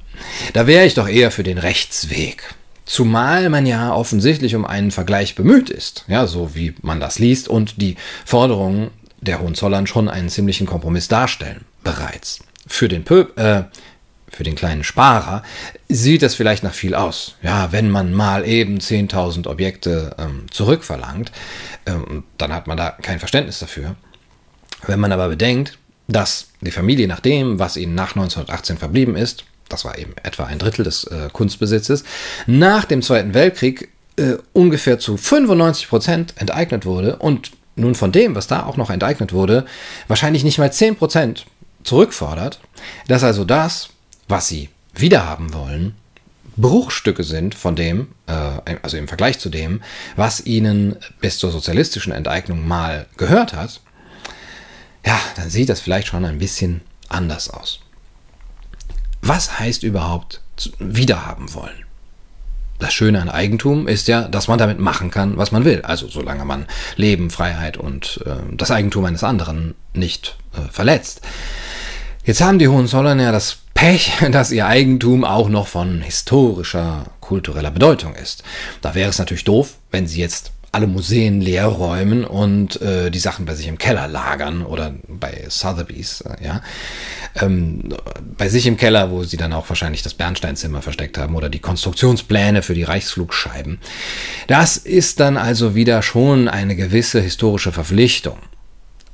Da 0.53 0.67
wäre 0.67 0.87
ich 0.87 0.95
doch 0.95 1.09
eher 1.09 1.31
für 1.31 1.43
den 1.43 1.59
Rechtsweg. 1.59 2.55
Zumal 2.85 3.49
man 3.49 3.65
ja 3.65 3.95
offensichtlich 3.95 4.57
um 4.57 4.67
einen 4.67 4.91
Vergleich 4.91 5.35
bemüht 5.35 5.71
ist, 5.71 6.05
ja, 6.09 6.27
so 6.27 6.55
wie 6.55 6.75
man 6.83 6.99
das 7.01 7.19
liest 7.19 7.49
und 7.49 7.81
die 7.81 7.97
Forderungen 8.25 8.91
der 9.21 9.41
Hohenzollern 9.41 9.87
schon 9.87 10.09
einen 10.09 10.29
ziemlichen 10.29 10.67
Kompromiss 10.67 11.07
darstellen, 11.07 11.65
bereits. 11.85 12.41
Für 12.67 12.89
den 12.89 13.05
Pöb, 13.05 13.39
äh, 13.39 13.65
für 14.33 14.45
den 14.45 14.55
kleinen 14.55 14.83
Sparer 14.83 15.43
sieht 15.89 16.23
das 16.23 16.35
vielleicht 16.35 16.65
nach 16.65 16.75
viel 16.75 16.95
aus. 16.95 17.37
Ja, 17.43 17.71
wenn 17.71 17.91
man 17.91 18.13
mal 18.13 18.47
eben 18.47 18.79
10.000 18.79 19.47
Objekte 19.47 20.17
ähm, 20.19 20.47
zurückverlangt, 20.51 21.31
ähm, 21.87 22.25
dann 22.39 22.53
hat 22.53 22.67
man 22.67 22.77
da 22.77 22.91
kein 22.91 23.19
Verständnis 23.19 23.59
dafür. 23.59 23.95
Wenn 24.87 25.01
man 25.01 25.13
aber 25.13 25.29
bedenkt, 25.29 25.79
dass 26.09 26.49
die 26.61 26.71
Familie 26.71 27.07
nach 27.07 27.21
dem, 27.21 27.59
was 27.59 27.77
ihnen 27.77 27.95
nach 27.95 28.17
1918 28.17 28.79
verblieben 28.79 29.17
ist, 29.17 29.45
das 29.69 29.85
war 29.85 29.99
eben 29.99 30.15
etwa 30.23 30.45
ein 30.45 30.59
Drittel 30.59 30.85
des 30.85 31.05
äh, 31.05 31.29
Kunstbesitzes, 31.33 32.05
nach 32.47 32.85
dem 32.85 33.03
Zweiten 33.03 33.35
Weltkrieg 33.35 33.91
äh, 34.17 34.35
ungefähr 34.53 34.99
zu 34.99 35.17
95 35.17 35.89
Prozent 35.89 36.35
enteignet 36.37 36.85
wurde 36.85 37.17
und 37.17 37.53
nun 37.77 37.95
von 37.95 38.13
dem, 38.13 38.35
was 38.35 38.47
da 38.47 38.65
auch 38.65 38.77
noch 38.77 38.91
enteignet 38.91 39.33
wurde, 39.33 39.65
wahrscheinlich 40.09 40.45
nicht 40.45 40.59
mal 40.59 40.73
10 40.73 40.97
Prozent 40.97 41.47
zurückfordert, 41.85 42.61
dass 43.09 43.25
also 43.25 43.45
das, 43.45 43.89
was 44.33 44.49
sie 44.49 44.71
wiederhaben 44.95 45.53
wollen, 45.53 45.95
Bruchstücke 46.57 47.23
sind 47.23 47.55
von 47.55 47.77
dem, 47.77 48.09
äh, 48.27 48.77
also 48.83 48.97
im 48.97 49.07
Vergleich 49.07 49.39
zu 49.39 49.49
dem, 49.49 49.83
was 50.17 50.45
ihnen 50.45 50.97
bis 51.21 51.39
zur 51.39 51.53
sozialistischen 51.53 52.13
Enteignung 52.13 52.67
mal 52.67 53.07
gehört 53.17 53.53
hat, 53.53 53.81
ja, 55.07 55.21
dann 55.37 55.51
sieht 55.51 55.69
das 55.69 55.81
vielleicht 55.81 56.09
schon 56.09 56.25
ein 56.25 56.39
bisschen 56.39 56.81
anders 57.09 57.51
aus. 57.51 57.81
Was 59.21 59.59
heißt 59.59 59.83
überhaupt 59.83 60.41
wiederhaben 60.79 61.53
wollen? 61.55 61.85
Das 62.79 62.93
Schöne 62.93 63.21
an 63.21 63.29
Eigentum 63.29 63.87
ist 63.87 64.09
ja, 64.09 64.27
dass 64.29 64.49
man 64.49 64.59
damit 64.59 64.81
machen 64.81 65.11
kann, 65.11 65.37
was 65.37 65.53
man 65.53 65.65
will. 65.65 65.83
Also 65.83 66.09
solange 66.09 66.45
man 66.45 66.67
Leben, 66.97 67.31
Freiheit 67.31 67.77
und 67.77 68.21
äh, 68.27 68.37
das 68.57 68.71
Eigentum 68.71 69.05
eines 69.05 69.23
anderen 69.23 69.75
nicht 69.93 70.37
äh, 70.55 70.69
verletzt. 70.73 71.21
Jetzt 72.25 72.41
haben 72.41 72.59
die 72.59 72.69
Hohenzollern 72.69 73.21
ja 73.21 73.31
das 73.31 73.62
Pech, 73.83 74.13
dass 74.31 74.53
ihr 74.53 74.69
Eigentum 74.69 75.25
auch 75.25 75.49
noch 75.49 75.67
von 75.67 76.03
historischer, 76.03 77.07
kultureller 77.19 77.73
Bedeutung 77.73 78.15
ist. 78.15 78.45
Da 78.81 78.95
wäre 78.95 79.11
es 79.11 79.19
natürlich 79.19 79.43
doof, 79.43 79.75
wenn 79.91 80.07
sie 80.07 80.21
jetzt 80.21 80.53
alle 80.71 80.87
Museen 80.87 81.41
leer 81.41 81.67
räumen 81.67 82.25
und 82.25 82.81
äh, 82.81 83.11
die 83.11 83.19
Sachen 83.19 83.45
bei 83.45 83.57
sich 83.57 83.67
im 83.67 83.79
Keller 83.79 84.07
lagern 84.07 84.65
oder 84.65 84.95
bei 85.09 85.47
Sotheby's, 85.49 86.21
äh, 86.21 86.45
ja. 86.45 86.63
Ähm, 87.35 87.93
bei 88.39 88.49
sich 88.49 88.69
im 88.69 88.77
Keller, 88.77 89.11
wo 89.11 89.25
sie 89.25 89.37
dann 89.37 89.53
auch 89.53 89.69
wahrscheinlich 89.69 90.05
das 90.05 90.15
Bernsteinzimmer 90.15 90.81
versteckt 90.81 91.19
haben 91.19 91.35
oder 91.35 91.49
die 91.49 91.59
Konstruktionspläne 91.59 92.63
für 92.63 92.75
die 92.75 92.85
Reichsflugscheiben. 92.85 93.81
Das 94.47 94.77
ist 94.77 95.19
dann 95.19 95.37
also 95.37 95.75
wieder 95.75 96.03
schon 96.03 96.47
eine 96.47 96.77
gewisse 96.77 97.21
historische 97.21 97.73
Verpflichtung. 97.73 98.39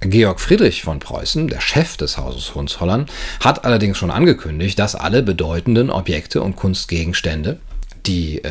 Georg 0.00 0.40
Friedrich 0.40 0.82
von 0.82 1.00
Preußen, 1.00 1.48
der 1.48 1.60
Chef 1.60 1.96
des 1.96 2.18
Hauses 2.18 2.54
Hohenzollern, 2.54 3.06
hat 3.40 3.64
allerdings 3.64 3.98
schon 3.98 4.10
angekündigt, 4.10 4.78
dass 4.78 4.94
alle 4.94 5.22
bedeutenden 5.22 5.90
Objekte 5.90 6.40
und 6.40 6.56
Kunstgegenstände, 6.56 7.58
die 8.06 8.44
äh, 8.44 8.50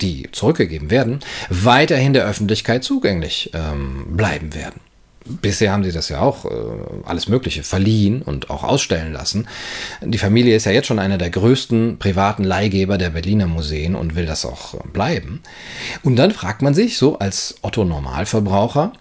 die 0.00 0.28
zurückgegeben 0.32 0.90
werden, 0.90 1.20
weiterhin 1.48 2.12
der 2.12 2.24
Öffentlichkeit 2.26 2.84
zugänglich 2.84 3.50
ähm, 3.54 4.16
bleiben 4.16 4.54
werden. 4.54 4.80
Bisher 5.26 5.72
haben 5.72 5.84
sie 5.84 5.92
das 5.92 6.08
ja 6.08 6.20
auch 6.20 6.46
äh, 6.46 6.48
alles 7.04 7.28
Mögliche 7.28 7.62
verliehen 7.62 8.22
und 8.22 8.48
auch 8.48 8.64
ausstellen 8.64 9.12
lassen. 9.12 9.46
Die 10.02 10.18
Familie 10.18 10.56
ist 10.56 10.64
ja 10.64 10.72
jetzt 10.72 10.86
schon 10.86 10.98
einer 10.98 11.18
der 11.18 11.30
größten 11.30 11.98
privaten 11.98 12.42
Leihgeber 12.42 12.96
der 12.96 13.10
Berliner 13.10 13.46
Museen 13.46 13.94
und 13.94 14.16
will 14.16 14.24
das 14.24 14.46
auch 14.46 14.74
äh, 14.74 14.78
bleiben. 14.92 15.42
Und 16.02 16.16
dann 16.16 16.30
fragt 16.30 16.62
man 16.62 16.74
sich 16.74 16.96
so 16.96 17.18
als 17.18 17.56
Otto 17.60 17.84
Normalverbraucher, 17.84 18.94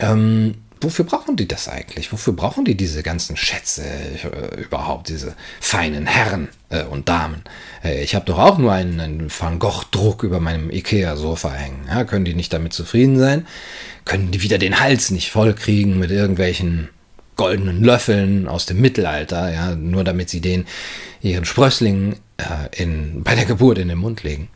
ähm, 0.00 0.54
wofür 0.80 1.04
brauchen 1.04 1.36
die 1.36 1.48
das 1.48 1.68
eigentlich? 1.68 2.12
Wofür 2.12 2.32
brauchen 2.32 2.64
die 2.64 2.76
diese 2.76 3.02
ganzen 3.02 3.36
Schätze 3.36 3.82
äh, 3.84 4.60
überhaupt, 4.60 5.08
diese 5.08 5.34
feinen 5.60 6.06
Herren 6.06 6.48
äh, 6.70 6.84
und 6.84 7.08
Damen? 7.08 7.42
Äh, 7.82 8.02
ich 8.02 8.14
habe 8.14 8.24
doch 8.24 8.38
auch 8.38 8.58
nur 8.58 8.72
einen, 8.72 9.00
einen 9.00 9.30
Van 9.30 9.58
Gogh-Druck 9.58 10.22
über 10.22 10.40
meinem 10.40 10.70
Ikea-Sofa 10.70 11.52
hängen. 11.52 11.86
Ja, 11.88 12.04
können 12.04 12.24
die 12.24 12.34
nicht 12.34 12.52
damit 12.52 12.72
zufrieden 12.72 13.18
sein? 13.18 13.46
Können 14.04 14.30
die 14.30 14.42
wieder 14.42 14.58
den 14.58 14.80
Hals 14.80 15.10
nicht 15.10 15.30
vollkriegen 15.30 15.98
mit 15.98 16.10
irgendwelchen 16.10 16.88
goldenen 17.36 17.84
Löffeln 17.84 18.48
aus 18.48 18.66
dem 18.66 18.80
Mittelalter, 18.80 19.52
ja, 19.52 19.74
nur 19.74 20.04
damit 20.04 20.28
sie 20.28 20.40
den 20.40 20.66
ihren 21.22 21.44
Sprösslingen 21.44 22.16
äh, 22.36 22.82
in, 22.82 23.22
bei 23.22 23.34
der 23.34 23.44
Geburt 23.44 23.78
in 23.78 23.88
den 23.88 23.98
Mund 23.98 24.22
legen? 24.22 24.48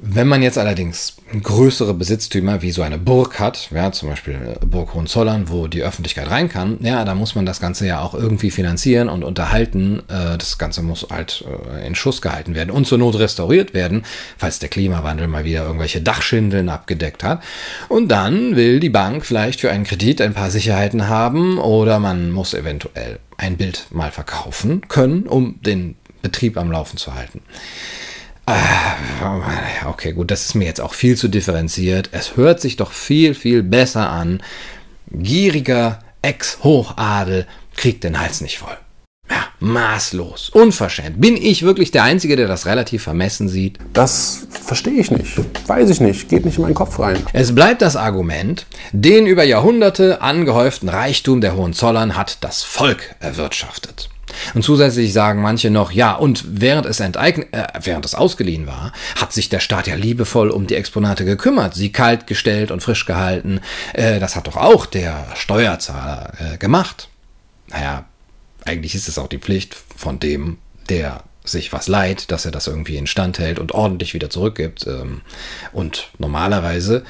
Wenn 0.00 0.28
man 0.28 0.42
jetzt 0.42 0.58
allerdings 0.58 1.16
größere 1.42 1.92
Besitztümer 1.92 2.62
wie 2.62 2.70
so 2.70 2.82
eine 2.82 2.98
Burg 2.98 3.40
hat, 3.40 3.68
ja, 3.72 3.90
zum 3.90 4.08
Beispiel 4.08 4.56
Burg 4.64 4.94
Hohenzollern, 4.94 5.48
wo 5.48 5.66
die 5.66 5.82
Öffentlichkeit 5.82 6.30
rein 6.30 6.48
kann, 6.48 6.78
ja, 6.82 7.04
da 7.04 7.16
muss 7.16 7.34
man 7.34 7.44
das 7.44 7.58
Ganze 7.58 7.84
ja 7.84 8.00
auch 8.00 8.14
irgendwie 8.14 8.52
finanzieren 8.52 9.08
und 9.08 9.24
unterhalten. 9.24 10.04
Äh, 10.08 10.38
das 10.38 10.56
Ganze 10.56 10.82
muss 10.82 11.08
halt 11.10 11.44
äh, 11.74 11.84
in 11.84 11.96
Schuss 11.96 12.22
gehalten 12.22 12.54
werden 12.54 12.70
und 12.70 12.86
zur 12.86 12.98
Not 12.98 13.18
restauriert 13.18 13.74
werden, 13.74 14.04
falls 14.36 14.60
der 14.60 14.68
Klimawandel 14.68 15.26
mal 15.26 15.44
wieder 15.44 15.64
irgendwelche 15.64 16.00
Dachschindeln 16.00 16.68
abgedeckt 16.68 17.24
hat. 17.24 17.42
Und 17.88 18.06
dann 18.08 18.54
will 18.54 18.78
die 18.78 18.90
Bank 18.90 19.26
vielleicht 19.26 19.60
für 19.60 19.72
einen 19.72 19.84
Kredit 19.84 20.20
ein 20.20 20.32
paar 20.32 20.50
Sicherheiten 20.50 21.08
haben 21.08 21.58
oder 21.58 21.98
man 21.98 22.30
muss 22.30 22.54
eventuell 22.54 23.18
ein 23.36 23.56
Bild 23.56 23.86
mal 23.90 24.12
verkaufen 24.12 24.82
können, 24.86 25.24
um 25.24 25.60
den 25.62 25.96
Betrieb 26.22 26.56
am 26.56 26.70
Laufen 26.70 26.98
zu 26.98 27.16
halten. 27.16 27.40
Ah, 28.50 28.96
okay, 29.90 30.12
gut, 30.12 30.30
das 30.30 30.46
ist 30.46 30.54
mir 30.54 30.64
jetzt 30.64 30.80
auch 30.80 30.94
viel 30.94 31.18
zu 31.18 31.28
differenziert. 31.28 32.08
Es 32.12 32.36
hört 32.36 32.62
sich 32.62 32.76
doch 32.76 32.92
viel, 32.92 33.34
viel 33.34 33.62
besser 33.62 34.08
an. 34.08 34.42
Gieriger 35.10 35.98
Ex-Hochadel 36.22 37.46
kriegt 37.76 38.04
den 38.04 38.18
Hals 38.18 38.40
nicht 38.40 38.58
voll. 38.58 38.76
Ja, 39.30 39.48
maßlos, 39.60 40.48
unverschämt. 40.48 41.20
Bin 41.20 41.36
ich 41.36 41.62
wirklich 41.62 41.90
der 41.90 42.04
Einzige, 42.04 42.36
der 42.36 42.48
das 42.48 42.64
relativ 42.64 43.02
vermessen 43.02 43.50
sieht? 43.50 43.78
Das 43.92 44.46
verstehe 44.64 44.98
ich 44.98 45.10
nicht. 45.10 45.38
Weiß 45.68 45.90
ich 45.90 46.00
nicht. 46.00 46.30
Geht 46.30 46.46
nicht 46.46 46.56
in 46.56 46.62
meinen 46.62 46.74
Kopf 46.74 46.98
rein. 46.98 47.22
Es 47.34 47.54
bleibt 47.54 47.82
das 47.82 47.96
Argument, 47.96 48.64
den 48.92 49.26
über 49.26 49.44
Jahrhunderte 49.44 50.22
angehäuften 50.22 50.88
Reichtum 50.88 51.42
der 51.42 51.54
Hohenzollern 51.54 52.16
hat 52.16 52.38
das 52.40 52.62
Volk 52.62 53.14
erwirtschaftet. 53.20 54.08
Und 54.54 54.62
zusätzlich 54.62 55.12
sagen 55.12 55.42
manche 55.42 55.70
noch, 55.70 55.92
ja, 55.92 56.14
und 56.14 56.44
während 56.48 56.86
es, 56.86 57.00
enteign 57.00 57.52
äh, 57.52 57.66
während 57.82 58.04
es 58.04 58.14
ausgeliehen 58.14 58.66
war, 58.66 58.92
hat 59.16 59.32
sich 59.32 59.48
der 59.48 59.60
Staat 59.60 59.86
ja 59.86 59.94
liebevoll 59.94 60.50
um 60.50 60.66
die 60.66 60.74
Exponate 60.74 61.24
gekümmert, 61.24 61.74
sie 61.74 61.92
kalt 61.92 62.26
gestellt 62.26 62.70
und 62.70 62.82
frisch 62.82 63.06
gehalten. 63.06 63.60
Äh, 63.94 64.20
das 64.20 64.36
hat 64.36 64.46
doch 64.46 64.56
auch 64.56 64.86
der 64.86 65.26
Steuerzahler 65.34 66.32
äh, 66.38 66.58
gemacht. 66.58 67.08
Naja, 67.68 68.04
eigentlich 68.64 68.94
ist 68.94 69.08
es 69.08 69.18
auch 69.18 69.28
die 69.28 69.38
Pflicht 69.38 69.76
von 69.96 70.20
dem, 70.20 70.58
der 70.88 71.22
sich 71.48 71.72
was 71.72 71.88
leiht, 71.88 72.30
dass 72.30 72.44
er 72.44 72.50
das 72.50 72.66
irgendwie 72.66 72.96
instand 72.96 73.38
hält 73.38 73.58
und 73.58 73.72
ordentlich 73.72 74.14
wieder 74.14 74.30
zurückgibt. 74.30 74.86
Ähm, 74.86 75.22
und 75.72 76.10
normalerweise 76.18 77.04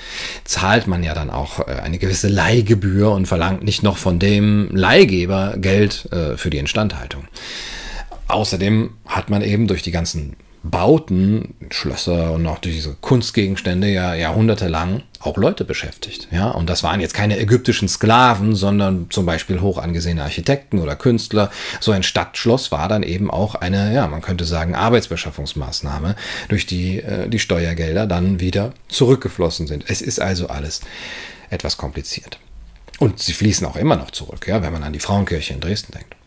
zahlt 0.45 0.87
man 0.87 1.03
ja 1.03 1.15
dann 1.15 1.31
auch 1.31 1.61
äh, 1.61 1.73
eine 1.73 1.99
gewisse 1.99 2.29
Leihgebühr 2.29 3.11
und 3.13 3.27
verlangt 3.27 3.63
nicht 3.63 3.83
noch 3.83 3.99
von 3.99 4.19
dem 4.19 4.71
Leihgeber 4.73 5.55
Geld 5.59 6.09
äh, 6.13 6.37
für 6.37 6.51
die 6.51 6.59
Instandhaltung. 6.59 7.25
Außerdem 8.29 8.91
hat 9.07 9.31
man 9.31 9.43
eben 9.43 9.67
durch 9.67 9.83
die 9.83 9.91
ganzen 9.91 10.37
Bauten, 10.63 11.55
Schlösser 11.71 12.33
und 12.33 12.47
auch 12.47 12.59
diese 12.59 12.95
Kunstgegenstände 13.01 13.89
ja 13.89 14.15
jahrhundertelang 14.15 15.03
auch 15.21 15.37
Leute 15.37 15.65
beschäftigt. 15.65 16.29
Ja, 16.31 16.51
und 16.51 16.69
das 16.69 16.83
waren 16.83 17.01
jetzt 17.01 17.15
keine 17.15 17.39
ägyptischen 17.39 17.89
Sklaven, 17.89 18.55
sondern 18.55 19.07
zum 19.11 19.27
Beispiel 19.27 19.61
hoch 19.61 19.79
angesehene 19.79 20.23
Architekten 20.23 20.79
oder 20.79 20.97
Künstler. 20.97 21.51
So 21.81 21.93
ein 21.93 22.03
Stadtschloss 22.03 22.71
war 22.71 22.89
dann 22.89 23.03
eben 23.03 23.31
auch 23.31 23.55
eine, 23.55 23.95
ja, 23.95 24.07
man 24.07 24.23
könnte 24.23 24.45
sagen, 24.45 24.75
Arbeitsbeschaffungsmaßnahme, 24.75 26.17
durch 26.49 26.67
die 26.67 27.01
äh, 27.01 27.29
die 27.29 27.39
Steuergelder 27.39 28.07
dann 28.07 28.41
wieder 28.41 28.73
zurückgeflossen 28.89 29.67
sind. 29.67 29.85
Es 29.89 30.03
ist 30.03 30.21
also 30.21 30.49
alles 30.49 30.81
etwas 31.51 31.77
kompliziert. 31.77 32.39
Und 32.99 33.21
sie 33.21 33.33
fließen 33.33 33.67
auch 33.67 33.77
immer 33.77 33.97
noch 33.97 34.11
zurück, 34.11 34.47
ja, 34.49 34.63
wenn 34.63 34.73
man 34.73 34.83
an 34.83 34.93
die 34.93 34.99
Frauenkirche 34.99 35.55
in 35.55 35.61
Dresden 35.61 35.93
denkt. 35.93 36.18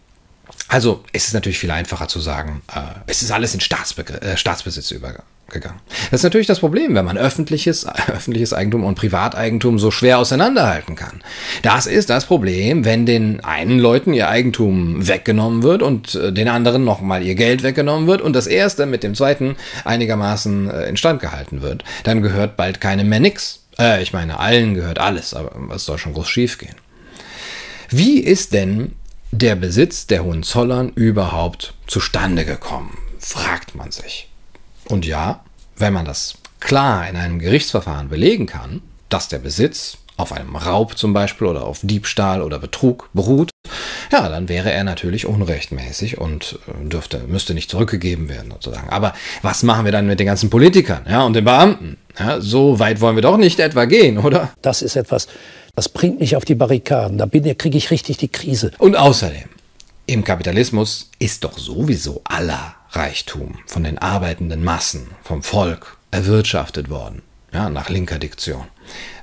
Also 0.71 1.03
es 1.11 1.27
ist 1.27 1.33
natürlich 1.33 1.59
viel 1.59 1.69
einfacher 1.69 2.07
zu 2.07 2.21
sagen, 2.21 2.61
äh, 2.73 2.79
es 3.05 3.21
ist 3.21 3.31
alles 3.31 3.53
in 3.53 3.59
Staatsbegr 3.59 4.23
äh, 4.23 4.37
Staatsbesitz 4.37 4.89
übergegangen. 4.91 5.81
Das 6.11 6.21
ist 6.21 6.23
natürlich 6.23 6.47
das 6.47 6.61
Problem, 6.61 6.95
wenn 6.95 7.03
man 7.03 7.17
öffentliches, 7.17 7.85
öffentliches 8.07 8.53
Eigentum 8.53 8.85
und 8.85 8.95
Privateigentum 8.95 9.79
so 9.79 9.91
schwer 9.91 10.17
auseinanderhalten 10.17 10.95
kann. 10.95 11.21
Das 11.61 11.87
ist 11.87 12.09
das 12.09 12.23
Problem, 12.25 12.85
wenn 12.85 13.05
den 13.05 13.43
einen 13.43 13.79
Leuten 13.79 14.13
ihr 14.13 14.29
Eigentum 14.29 15.05
weggenommen 15.05 15.61
wird 15.61 15.83
und 15.83 16.15
äh, 16.15 16.31
den 16.31 16.47
anderen 16.47 16.85
nochmal 16.85 17.21
ihr 17.21 17.35
Geld 17.35 17.63
weggenommen 17.63 18.07
wird 18.07 18.21
und 18.21 18.33
das 18.33 18.47
erste 18.47 18.85
mit 18.85 19.03
dem 19.03 19.13
zweiten 19.13 19.57
einigermaßen 19.83 20.71
äh, 20.71 20.87
instand 20.87 21.19
gehalten 21.19 21.61
wird. 21.61 21.83
Dann 22.05 22.21
gehört 22.21 22.55
bald 22.55 22.79
keinem 22.79 23.09
mehr 23.09 23.19
nix. 23.19 23.59
Äh, 23.77 24.01
ich 24.01 24.13
meine, 24.13 24.39
allen 24.39 24.73
gehört 24.75 24.99
alles, 24.99 25.33
aber 25.33 25.51
was 25.53 25.83
soll 25.83 25.97
schon 25.97 26.13
groß 26.13 26.29
schief 26.29 26.57
gehen? 26.57 26.75
Wie 27.89 28.19
ist 28.19 28.53
denn 28.53 28.93
der 29.31 29.55
Besitz 29.55 30.07
der 30.07 30.23
Hohenzollern 30.23 30.89
überhaupt 30.89 31.73
zustande 31.87 32.45
gekommen, 32.45 32.97
fragt 33.19 33.75
man 33.75 33.91
sich. 33.91 34.29
Und 34.87 35.05
ja, 35.05 35.43
wenn 35.77 35.93
man 35.93 36.05
das 36.05 36.35
klar 36.59 37.07
in 37.07 37.15
einem 37.15 37.39
Gerichtsverfahren 37.39 38.09
belegen 38.09 38.45
kann, 38.45 38.81
dass 39.09 39.29
der 39.29 39.39
Besitz 39.39 39.97
auf 40.17 40.33
einem 40.33 40.55
Raub 40.55 40.97
zum 40.97 41.13
Beispiel 41.13 41.47
oder 41.47 41.63
auf 41.63 41.79
Diebstahl 41.81 42.41
oder 42.41 42.59
Betrug 42.59 43.09
beruht, 43.13 43.49
ja, 44.11 44.27
dann 44.27 44.49
wäre 44.49 44.71
er 44.71 44.83
natürlich 44.83 45.25
unrechtmäßig 45.25 46.17
und 46.17 46.59
äh, 46.67 46.87
dürfte, 46.87 47.23
müsste 47.27 47.53
nicht 47.53 47.69
zurückgegeben 47.69 48.27
werden 48.27 48.51
sozusagen. 48.51 48.89
Aber 48.89 49.13
was 49.41 49.63
machen 49.63 49.85
wir 49.85 49.93
dann 49.93 50.07
mit 50.07 50.19
den 50.19 50.27
ganzen 50.27 50.49
Politikern 50.49 51.05
ja, 51.09 51.23
und 51.23 51.33
den 51.33 51.45
Beamten? 51.45 51.97
Ja, 52.19 52.41
so 52.41 52.79
weit 52.79 52.99
wollen 52.99 53.15
wir 53.15 53.21
doch 53.21 53.37
nicht 53.37 53.59
etwa 53.61 53.85
gehen, 53.85 54.17
oder? 54.17 54.51
Das 54.61 54.81
ist 54.81 54.97
etwas, 54.97 55.27
das 55.75 55.89
bringt 55.89 56.19
mich 56.19 56.35
auf 56.35 56.45
die 56.45 56.55
Barrikaden. 56.55 57.17
Da 57.17 57.27
kriege 57.27 57.77
ich 57.77 57.91
richtig 57.91 58.17
die 58.17 58.27
Krise. 58.27 58.71
Und 58.77 58.95
außerdem, 58.95 59.49
im 60.05 60.23
Kapitalismus 60.23 61.09
ist 61.19 61.43
doch 61.43 61.57
sowieso 61.57 62.21
aller 62.25 62.75
Reichtum 62.91 63.59
von 63.65 63.83
den 63.83 63.97
arbeitenden 63.97 64.63
Massen, 64.63 65.07
vom 65.23 65.43
Volk 65.43 65.97
erwirtschaftet 66.11 66.89
worden, 66.89 67.21
ja, 67.53 67.69
nach 67.69 67.89
linker 67.89 68.19
Diktion. 68.19 68.65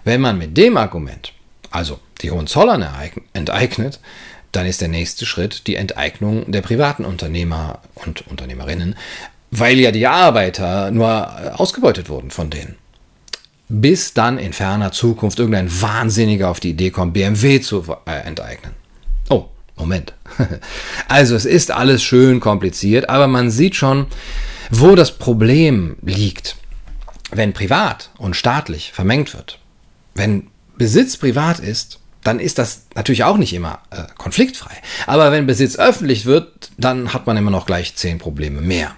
Wenn 0.04 0.20
man 0.20 0.38
mit 0.38 0.56
dem 0.56 0.76
Argument, 0.76 1.32
also 1.70 2.00
die 2.22 2.30
Hohenzollern 2.30 2.86
enteignet, 3.34 4.00
dann 4.52 4.64
ist 4.64 4.80
der 4.80 4.88
nächste 4.88 5.26
Schritt 5.26 5.66
die 5.66 5.76
Enteignung 5.76 6.50
der 6.50 6.62
privaten 6.62 7.04
Unternehmer 7.04 7.80
und 7.94 8.26
Unternehmerinnen, 8.28 8.96
weil 9.50 9.78
ja 9.78 9.90
die 9.90 10.06
Arbeiter 10.06 10.90
nur 10.90 11.60
ausgebeutet 11.60 12.08
wurden 12.08 12.30
von 12.30 12.48
denen 12.48 12.76
bis 13.68 14.14
dann 14.14 14.38
in 14.38 14.52
ferner 14.52 14.92
Zukunft 14.92 15.38
irgendein 15.38 15.70
Wahnsinniger 15.82 16.48
auf 16.48 16.60
die 16.60 16.70
Idee 16.70 16.90
kommt, 16.90 17.14
BMW 17.14 17.60
zu 17.60 17.84
äh, 18.06 18.26
enteignen. 18.26 18.72
Oh, 19.28 19.46
Moment. 19.76 20.14
also 21.08 21.36
es 21.36 21.44
ist 21.44 21.70
alles 21.70 22.02
schön 22.02 22.40
kompliziert, 22.40 23.08
aber 23.08 23.26
man 23.26 23.50
sieht 23.50 23.76
schon, 23.76 24.06
Wo 24.70 24.94
das 24.94 25.12
Problem 25.12 25.96
liegt, 26.02 26.56
wenn 27.30 27.52
privat 27.52 28.10
und 28.18 28.36
staatlich 28.36 28.92
vermengt 28.92 29.34
wird, 29.34 29.58
wenn 30.14 30.48
Besitz 30.76 31.16
privat 31.16 31.58
ist, 31.58 32.00
dann 32.22 32.40
ist 32.40 32.58
das 32.58 32.82
natürlich 32.94 33.24
auch 33.24 33.38
nicht 33.38 33.54
immer 33.54 33.80
äh, 33.90 34.02
konfliktfrei. 34.16 34.74
Aber 35.06 35.32
wenn 35.32 35.46
Besitz 35.46 35.76
öffentlich 35.76 36.26
wird, 36.26 36.70
dann 36.76 37.14
hat 37.14 37.26
man 37.26 37.36
immer 37.36 37.50
noch 37.50 37.66
gleich 37.66 37.94
zehn 37.94 38.18
Probleme 38.18 38.60
mehr. 38.60 38.94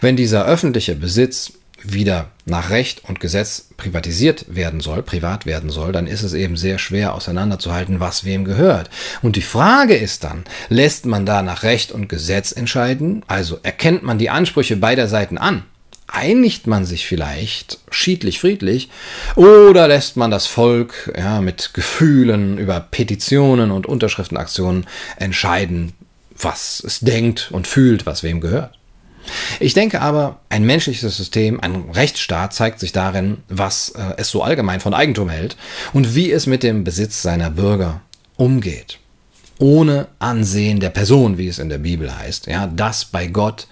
Wenn 0.00 0.16
dieser 0.16 0.44
öffentliche 0.46 0.94
Besitz 0.94 1.52
wieder 1.82 2.30
nach 2.44 2.70
Recht 2.70 3.02
und 3.08 3.20
Gesetz 3.20 3.68
privatisiert 3.76 4.46
werden 4.48 4.80
soll, 4.80 5.02
privat 5.02 5.46
werden 5.46 5.70
soll, 5.70 5.92
dann 5.92 6.06
ist 6.06 6.22
es 6.22 6.34
eben 6.34 6.56
sehr 6.56 6.78
schwer 6.78 7.14
auseinanderzuhalten, 7.14 8.00
was 8.00 8.24
wem 8.24 8.44
gehört. 8.44 8.90
Und 9.22 9.36
die 9.36 9.42
Frage 9.42 9.96
ist 9.96 10.24
dann, 10.24 10.44
lässt 10.68 11.06
man 11.06 11.26
da 11.26 11.42
nach 11.42 11.62
Recht 11.62 11.92
und 11.92 12.08
Gesetz 12.08 12.52
entscheiden? 12.52 13.24
Also 13.28 13.58
erkennt 13.62 14.02
man 14.02 14.18
die 14.18 14.30
Ansprüche 14.30 14.76
beider 14.76 15.08
Seiten 15.08 15.38
an? 15.38 15.64
Einigt 16.06 16.66
man 16.66 16.84
sich 16.84 17.06
vielleicht 17.06 17.78
schiedlich 17.90 18.40
friedlich 18.40 18.90
oder 19.36 19.86
lässt 19.86 20.16
man 20.16 20.32
das 20.32 20.48
Volk 20.48 21.12
ja, 21.16 21.40
mit 21.40 21.70
Gefühlen 21.72 22.58
über 22.58 22.80
Petitionen 22.80 23.70
und 23.70 23.86
Unterschriftenaktionen 23.86 24.86
entscheiden, 25.18 25.92
was 26.36 26.82
es 26.84 26.98
denkt 26.98 27.50
und 27.52 27.68
fühlt, 27.68 28.06
was 28.06 28.24
wem 28.24 28.40
gehört? 28.40 28.79
Ich 29.58 29.74
denke 29.74 30.00
aber, 30.00 30.40
ein 30.48 30.64
menschliches 30.64 31.16
System, 31.16 31.60
ein 31.60 31.90
Rechtsstaat 31.90 32.54
zeigt 32.54 32.80
sich 32.80 32.92
darin, 32.92 33.38
was 33.48 33.90
äh, 33.90 34.14
es 34.16 34.30
so 34.30 34.42
allgemein 34.42 34.80
von 34.80 34.94
Eigentum 34.94 35.28
hält 35.28 35.56
und 35.92 36.14
wie 36.14 36.32
es 36.32 36.46
mit 36.46 36.62
dem 36.62 36.84
Besitz 36.84 37.22
seiner 37.22 37.50
Bürger 37.50 38.00
umgeht. 38.36 38.98
Ohne 39.58 40.08
Ansehen 40.18 40.80
der 40.80 40.88
Person, 40.88 41.36
wie 41.36 41.48
es 41.48 41.58
in 41.58 41.68
der 41.68 41.78
Bibel 41.78 42.16
heißt, 42.16 42.46
ja, 42.46 42.66
dass 42.66 43.04
bei 43.04 43.26
Gott 43.26 43.66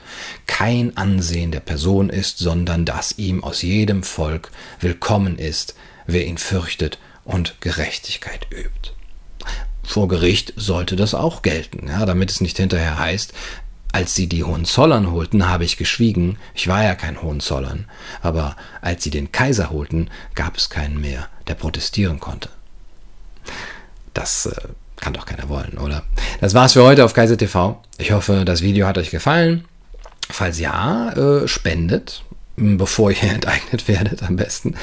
kein 0.46 0.94
Ansehen 0.98 1.50
der 1.50 1.60
Person 1.60 2.10
ist, 2.10 2.38
sondern 2.38 2.84
dass 2.84 3.16
ihm 3.16 3.42
aus 3.42 3.62
jedem 3.62 4.02
Volk 4.02 4.50
willkommen 4.80 5.38
ist, 5.38 5.74
wer 6.06 6.26
ihn 6.26 6.36
fürchtet 6.36 6.98
und 7.24 7.60
Gerechtigkeit 7.62 8.46
übt. 8.50 8.92
Vor 9.82 10.08
Gericht 10.08 10.52
sollte 10.56 10.96
das 10.96 11.14
auch 11.14 11.40
gelten, 11.40 11.88
ja, 11.88 12.04
damit 12.04 12.30
es 12.30 12.42
nicht 12.42 12.58
hinterher 12.58 12.98
heißt, 12.98 13.32
als 13.92 14.14
sie 14.14 14.26
die 14.28 14.44
Hohenzollern 14.44 15.10
holten, 15.10 15.48
habe 15.48 15.64
ich 15.64 15.76
geschwiegen, 15.76 16.36
ich 16.54 16.68
war 16.68 16.84
ja 16.84 16.94
kein 16.94 17.22
Hohenzollern, 17.22 17.86
aber 18.22 18.56
als 18.80 19.02
sie 19.02 19.10
den 19.10 19.32
Kaiser 19.32 19.70
holten, 19.70 20.10
gab 20.34 20.56
es 20.56 20.70
keinen 20.70 21.00
mehr, 21.00 21.28
der 21.46 21.54
protestieren 21.54 22.20
konnte. 22.20 22.48
Das 24.14 24.46
äh, 24.46 24.54
kann 24.96 25.14
doch 25.14 25.26
keiner 25.26 25.48
wollen, 25.48 25.78
oder? 25.78 26.02
Das 26.40 26.54
war's 26.54 26.74
für 26.74 26.82
heute 26.82 27.04
auf 27.04 27.14
Kaiser 27.14 27.36
TV. 27.36 27.80
Ich 27.98 28.12
hoffe, 28.12 28.44
das 28.44 28.62
Video 28.62 28.86
hat 28.86 28.98
euch 28.98 29.10
gefallen. 29.10 29.64
Falls 30.30 30.58
ja, 30.58 31.10
äh, 31.12 31.48
spendet 31.48 32.22
bevor 32.58 33.10
ihr 33.10 33.22
enteignet 33.22 33.88
werdet 33.88 34.22
am 34.22 34.36
besten. 34.36 34.74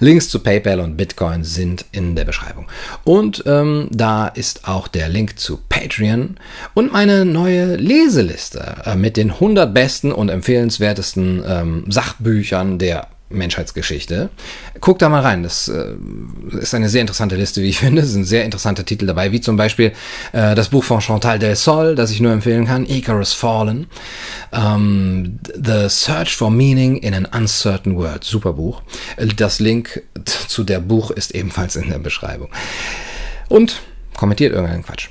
Links 0.00 0.28
zu 0.28 0.40
PayPal 0.40 0.80
und 0.80 0.96
Bitcoin 0.96 1.44
sind 1.44 1.84
in 1.92 2.16
der 2.16 2.24
Beschreibung. 2.24 2.66
Und 3.04 3.42
ähm, 3.46 3.88
da 3.90 4.28
ist 4.28 4.68
auch 4.68 4.88
der 4.88 5.08
Link 5.08 5.38
zu 5.38 5.58
Patreon 5.82 6.36
und 6.74 6.92
meine 6.92 7.24
neue 7.24 7.76
Leseliste 7.76 8.76
äh, 8.84 8.94
mit 8.94 9.16
den 9.16 9.32
100 9.32 9.72
besten 9.74 10.12
und 10.12 10.28
empfehlenswertesten 10.28 11.42
ähm, 11.46 11.84
Sachbüchern 11.88 12.78
der 12.78 13.08
Menschheitsgeschichte. 13.30 14.28
Guck 14.80 14.98
da 14.98 15.08
mal 15.08 15.22
rein. 15.22 15.42
Das 15.42 15.68
äh, 15.68 15.94
ist 16.58 16.74
eine 16.74 16.90
sehr 16.90 17.00
interessante 17.00 17.34
Liste, 17.36 17.62
wie 17.62 17.68
ich 17.68 17.78
finde. 17.80 18.02
Es 18.02 18.10
sind 18.10 18.24
sehr 18.24 18.44
interessante 18.44 18.84
Titel 18.84 19.06
dabei, 19.06 19.32
wie 19.32 19.40
zum 19.40 19.56
Beispiel 19.56 19.92
äh, 20.32 20.54
das 20.54 20.68
Buch 20.68 20.84
von 20.84 21.00
Chantal 21.00 21.38
Del 21.38 21.56
Sol, 21.56 21.94
das 21.94 22.10
ich 22.10 22.20
nur 22.20 22.32
empfehlen 22.32 22.66
kann, 22.66 22.86
Icarus 22.86 23.32
Fallen. 23.32 23.86
Ähm, 24.52 25.38
The 25.54 25.88
Search 25.88 26.36
for 26.36 26.50
Meaning 26.50 26.98
in 26.98 27.14
an 27.14 27.26
Uncertain 27.26 27.96
World. 27.96 28.22
Super 28.22 28.52
Buch. 28.52 28.82
Das 29.36 29.58
Link 29.58 30.02
zu 30.24 30.62
der 30.62 30.80
Buch 30.80 31.10
ist 31.10 31.34
ebenfalls 31.34 31.76
in 31.76 31.88
der 31.88 31.98
Beschreibung. 31.98 32.50
Und 33.48 33.80
kommentiert 34.16 34.52
irgendeinen 34.52 34.84
Quatsch. 34.84 35.08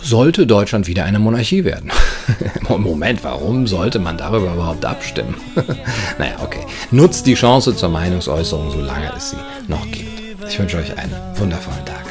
Sollte 0.00 0.46
Deutschland 0.46 0.86
wieder 0.86 1.04
eine 1.04 1.18
Monarchie 1.18 1.64
werden. 1.64 1.90
Moment, 2.68 3.24
warum 3.24 3.66
sollte 3.66 3.98
man 3.98 4.16
darüber 4.16 4.54
überhaupt 4.54 4.84
abstimmen? 4.84 5.34
naja, 6.18 6.36
okay. 6.42 6.64
Nutzt 6.90 7.26
die 7.26 7.34
Chance 7.34 7.74
zur 7.74 7.88
Meinungsäußerung, 7.88 8.70
solange 8.70 9.12
es 9.16 9.30
sie 9.30 9.36
noch 9.66 9.84
gibt. 9.90 10.46
Ich 10.48 10.58
wünsche 10.58 10.78
euch 10.78 10.96
einen 10.96 11.14
wundervollen 11.36 11.84
Tag. 11.84 12.07